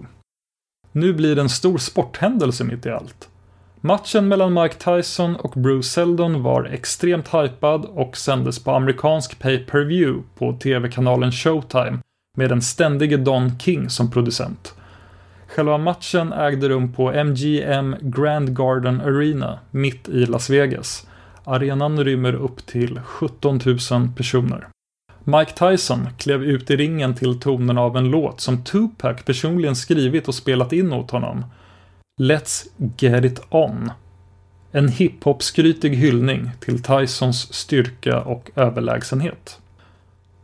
Nu 0.92 1.14
blir 1.14 1.36
det 1.36 1.42
en 1.42 1.50
stor 1.50 1.78
sporthändelse 1.78 2.64
mitt 2.64 2.86
i 2.86 2.90
allt. 2.90 3.30
Matchen 3.82 4.28
mellan 4.28 4.54
Mike 4.54 4.76
Tyson 4.76 5.36
och 5.36 5.52
Bruce 5.52 5.88
Seldon 5.88 6.44
var 6.44 6.64
extremt 6.64 7.34
hypad 7.34 7.86
och 7.86 8.18
sändes 8.18 8.64
på 8.64 8.72
amerikansk 8.72 9.40
pay-per-view 9.40 10.24
på 10.36 10.54
tv-kanalen 10.54 11.32
Showtime 11.32 12.00
med 12.38 12.50
den 12.50 12.62
ständige 12.62 13.18
Don 13.18 13.60
King 13.60 13.90
som 13.90 14.12
producent. 14.12 14.76
Själva 15.48 15.78
matchen 15.78 16.34
ägde 16.34 16.70
rum 16.70 16.94
på 16.94 17.12
MGM 17.24 17.96
Grand 18.02 18.58
Garden 18.58 19.02
Arena 19.02 19.60
mitt 19.72 20.10
i 20.10 20.26
Las 20.26 20.50
Vegas 20.50 21.08
Arenan 21.44 22.04
rymmer 22.04 22.34
upp 22.34 22.66
till 22.66 23.00
17 23.00 23.60
000 23.66 24.10
personer. 24.18 24.68
Mike 25.24 25.52
Tyson 25.52 26.08
klev 26.18 26.44
ut 26.44 26.72
i 26.72 26.76
ringen 26.76 27.16
till 27.16 27.40
tonerna 27.40 27.82
av 27.82 27.98
en 27.98 28.10
låt 28.10 28.42
som 28.42 28.64
Tupac 28.64 29.24
personligen 29.26 29.76
skrivit 29.76 30.28
och 30.28 30.36
spelat 30.36 30.74
in 30.74 30.94
åt 30.94 31.12
honom. 31.12 31.46
Let's 32.22 32.68
Get 32.98 33.26
It 33.26 33.42
On. 33.50 33.92
En 34.72 34.90
hiphop-skrytig 34.90 35.96
hyllning 35.96 36.52
till 36.60 36.84
Tysons 36.84 37.54
styrka 37.54 38.22
och 38.22 38.52
överlägsenhet. 38.56 39.60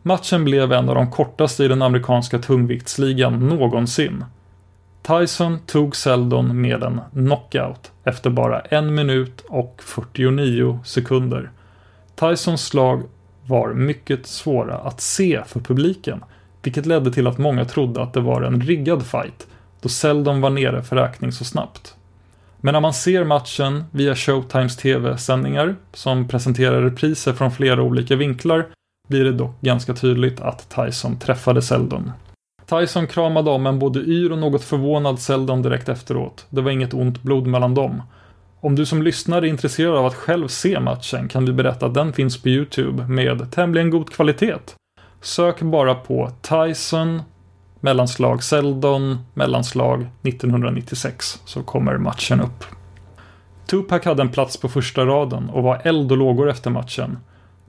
Matchen 0.01 0.43
blev 0.43 0.73
en 0.73 0.89
av 0.89 0.95
de 0.95 1.11
kortaste 1.11 1.63
i 1.63 1.67
den 1.67 1.81
amerikanska 1.81 2.39
tungviktsligan 2.39 3.47
någonsin. 3.47 4.25
Tyson 5.07 5.59
tog 5.59 5.95
Seldon 5.95 6.61
med 6.61 6.83
en 6.83 7.01
knockout 7.13 7.91
efter 8.03 8.29
bara 8.29 8.59
en 8.59 8.95
minut 8.95 9.43
och 9.49 9.81
49 9.85 10.79
sekunder. 10.85 11.51
Tysons 12.15 12.65
slag 12.65 13.03
var 13.45 13.73
mycket 13.73 14.27
svåra 14.27 14.77
att 14.77 15.01
se 15.01 15.43
för 15.47 15.59
publiken, 15.59 16.23
vilket 16.63 16.85
ledde 16.85 17.11
till 17.11 17.27
att 17.27 17.37
många 17.37 17.65
trodde 17.65 18.01
att 18.01 18.13
det 18.13 18.19
var 18.19 18.41
en 18.41 18.61
riggad 18.61 19.05
fight, 19.05 19.47
då 19.81 19.89
Seldon 19.89 20.41
var 20.41 20.49
nere 20.49 20.83
för 20.83 20.95
räkning 20.95 21.31
så 21.31 21.45
snabbt. 21.45 21.95
Men 22.57 22.73
när 22.73 22.81
man 22.81 22.93
ser 22.93 23.23
matchen 23.23 23.83
via 23.91 24.15
Showtimes 24.15 24.77
TV-sändningar, 24.77 25.75
som 25.93 26.27
presenterar 26.27 26.81
repriser 26.81 27.33
från 27.33 27.51
flera 27.51 27.81
olika 27.81 28.15
vinklar, 28.15 28.67
blir 29.07 29.23
det 29.23 29.33
dock 29.33 29.61
ganska 29.61 29.93
tydligt 29.93 30.41
att 30.41 30.69
Tyson 30.69 31.19
träffade 31.19 31.61
Seldon. 31.61 32.11
Tyson 32.69 33.07
kramade 33.07 33.49
om 33.49 33.67
en 33.67 33.79
både 33.79 33.99
yr 33.99 34.31
och 34.31 34.37
något 34.37 34.63
förvånad 34.63 35.19
Seldon 35.19 35.61
direkt 35.61 35.89
efteråt. 35.89 36.45
Det 36.49 36.61
var 36.61 36.71
inget 36.71 36.93
ont 36.93 37.21
blod 37.21 37.47
mellan 37.47 37.73
dem. 37.73 38.01
Om 38.59 38.75
du 38.75 38.85
som 38.85 39.01
lyssnare 39.03 39.47
är 39.47 39.49
intresserad 39.49 39.95
av 39.95 40.05
att 40.05 40.15
själv 40.15 40.47
se 40.47 40.79
matchen 40.79 41.27
kan 41.27 41.45
vi 41.45 41.53
berätta 41.53 41.85
att 41.85 41.93
den 41.93 42.13
finns 42.13 42.41
på 42.41 42.49
Youtube 42.49 43.07
med 43.07 43.51
tämligen 43.51 43.89
god 43.89 44.09
kvalitet. 44.09 44.55
Sök 45.21 45.61
bara 45.61 45.95
på 45.95 46.31
Tyson 46.41 47.21
mellanslag 47.79 48.43
Seldon 48.43 49.17
mellanslag 49.33 50.07
1996 50.23 51.41
så 51.45 51.63
kommer 51.63 51.97
matchen 51.97 52.41
upp. 52.41 52.65
Tupac 53.65 54.05
hade 54.05 54.21
en 54.21 54.31
plats 54.31 54.57
på 54.57 54.69
första 54.69 55.05
raden 55.05 55.49
och 55.49 55.63
var 55.63 55.81
eld 55.83 56.11
och 56.11 56.17
lågor 56.17 56.49
efter 56.49 56.69
matchen. 56.69 57.17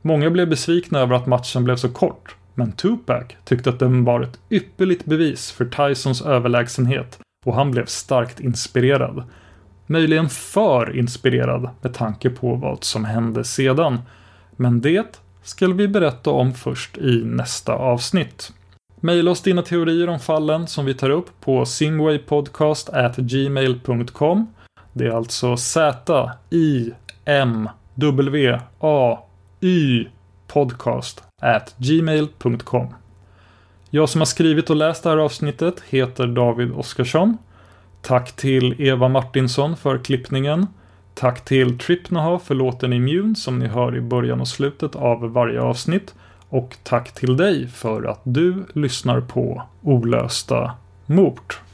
Många 0.03 0.31
blev 0.31 0.49
besvikna 0.49 0.99
över 0.99 1.15
att 1.15 1.27
matchen 1.27 1.65
blev 1.65 1.77
så 1.77 1.89
kort, 1.89 2.37
men 2.59 2.73
Tupac 2.73 3.25
tyckte 3.45 3.71
att 3.71 3.79
den 3.79 4.05
var 4.05 4.21
ett 4.21 4.39
ypperligt 4.51 5.05
bevis 5.05 5.53
för 5.53 5.65
Tysons 5.65 6.23
överlägsenhet 6.23 7.19
och 7.47 7.55
han 7.55 7.71
blev 7.71 7.87
starkt 7.87 8.41
inspirerad. 8.41 9.23
Möjligen 9.87 10.29
för 10.29 10.97
inspirerad 10.97 11.71
med 11.81 11.95
tanke 11.95 12.31
på 12.31 12.55
vad 12.55 12.85
som 12.85 13.05
hände 13.05 13.45
sedan. 13.45 14.01
Men 14.57 14.81
det 14.81 15.21
ska 15.43 15.67
vi 15.67 15.89
berätta 15.89 16.31
om 16.31 16.55
först 16.55 16.99
i 16.99 17.23
nästa 17.25 17.73
avsnitt. 17.73 18.53
Maila 19.01 19.31
oss 19.31 19.43
dina 19.43 19.63
teorier 19.63 20.09
om 20.09 20.21
fallen 20.21 20.67
som 20.67 20.85
vi 20.85 20.95
tar 20.95 21.11
upp 21.11 21.41
på 21.41 21.67
singwaypodcast@gmail.com. 21.67 24.47
Det 24.93 25.07
är 25.07 25.11
alltså 25.11 25.57
Z 25.57 26.31
I 26.51 26.91
M 27.25 27.69
W 27.95 28.59
A 28.81 29.19
Y 29.61 30.07
podcast 30.49 31.23
at 31.43 31.75
gmail.com. 31.79 32.87
Jag 33.91 34.09
som 34.09 34.21
har 34.21 34.27
skrivit 34.27 34.71
och 34.71 34.77
läst 34.77 35.03
det 35.03 35.11
här 35.11 35.17
avsnittet 35.17 35.83
heter 35.89 36.27
David 36.27 36.73
Oskarsson. 36.73 37.39
Tack 38.03 38.33
till 38.33 38.75
Eva 38.79 39.09
Martinsson 39.09 39.77
för 39.77 39.99
klippningen. 39.99 40.67
Tack 41.15 41.45
till 41.45 41.79
Tripnaha 41.79 42.39
för 42.39 42.55
låten 42.55 42.93
Immune 42.93 43.35
som 43.35 43.59
ni 43.59 43.67
hör 43.67 43.97
i 43.97 44.01
början 44.01 44.41
och 44.41 44.49
slutet 44.49 44.97
av 44.97 45.33
varje 45.33 45.61
avsnitt. 45.61 46.15
Och 46.49 46.77
tack 46.83 47.15
till 47.15 47.37
dig 47.37 47.69
för 47.69 48.05
att 48.05 48.21
du 48.25 48.67
lyssnar 48.75 49.21
på 49.21 49.63
Olösta 49.83 50.73
mord. 51.07 51.68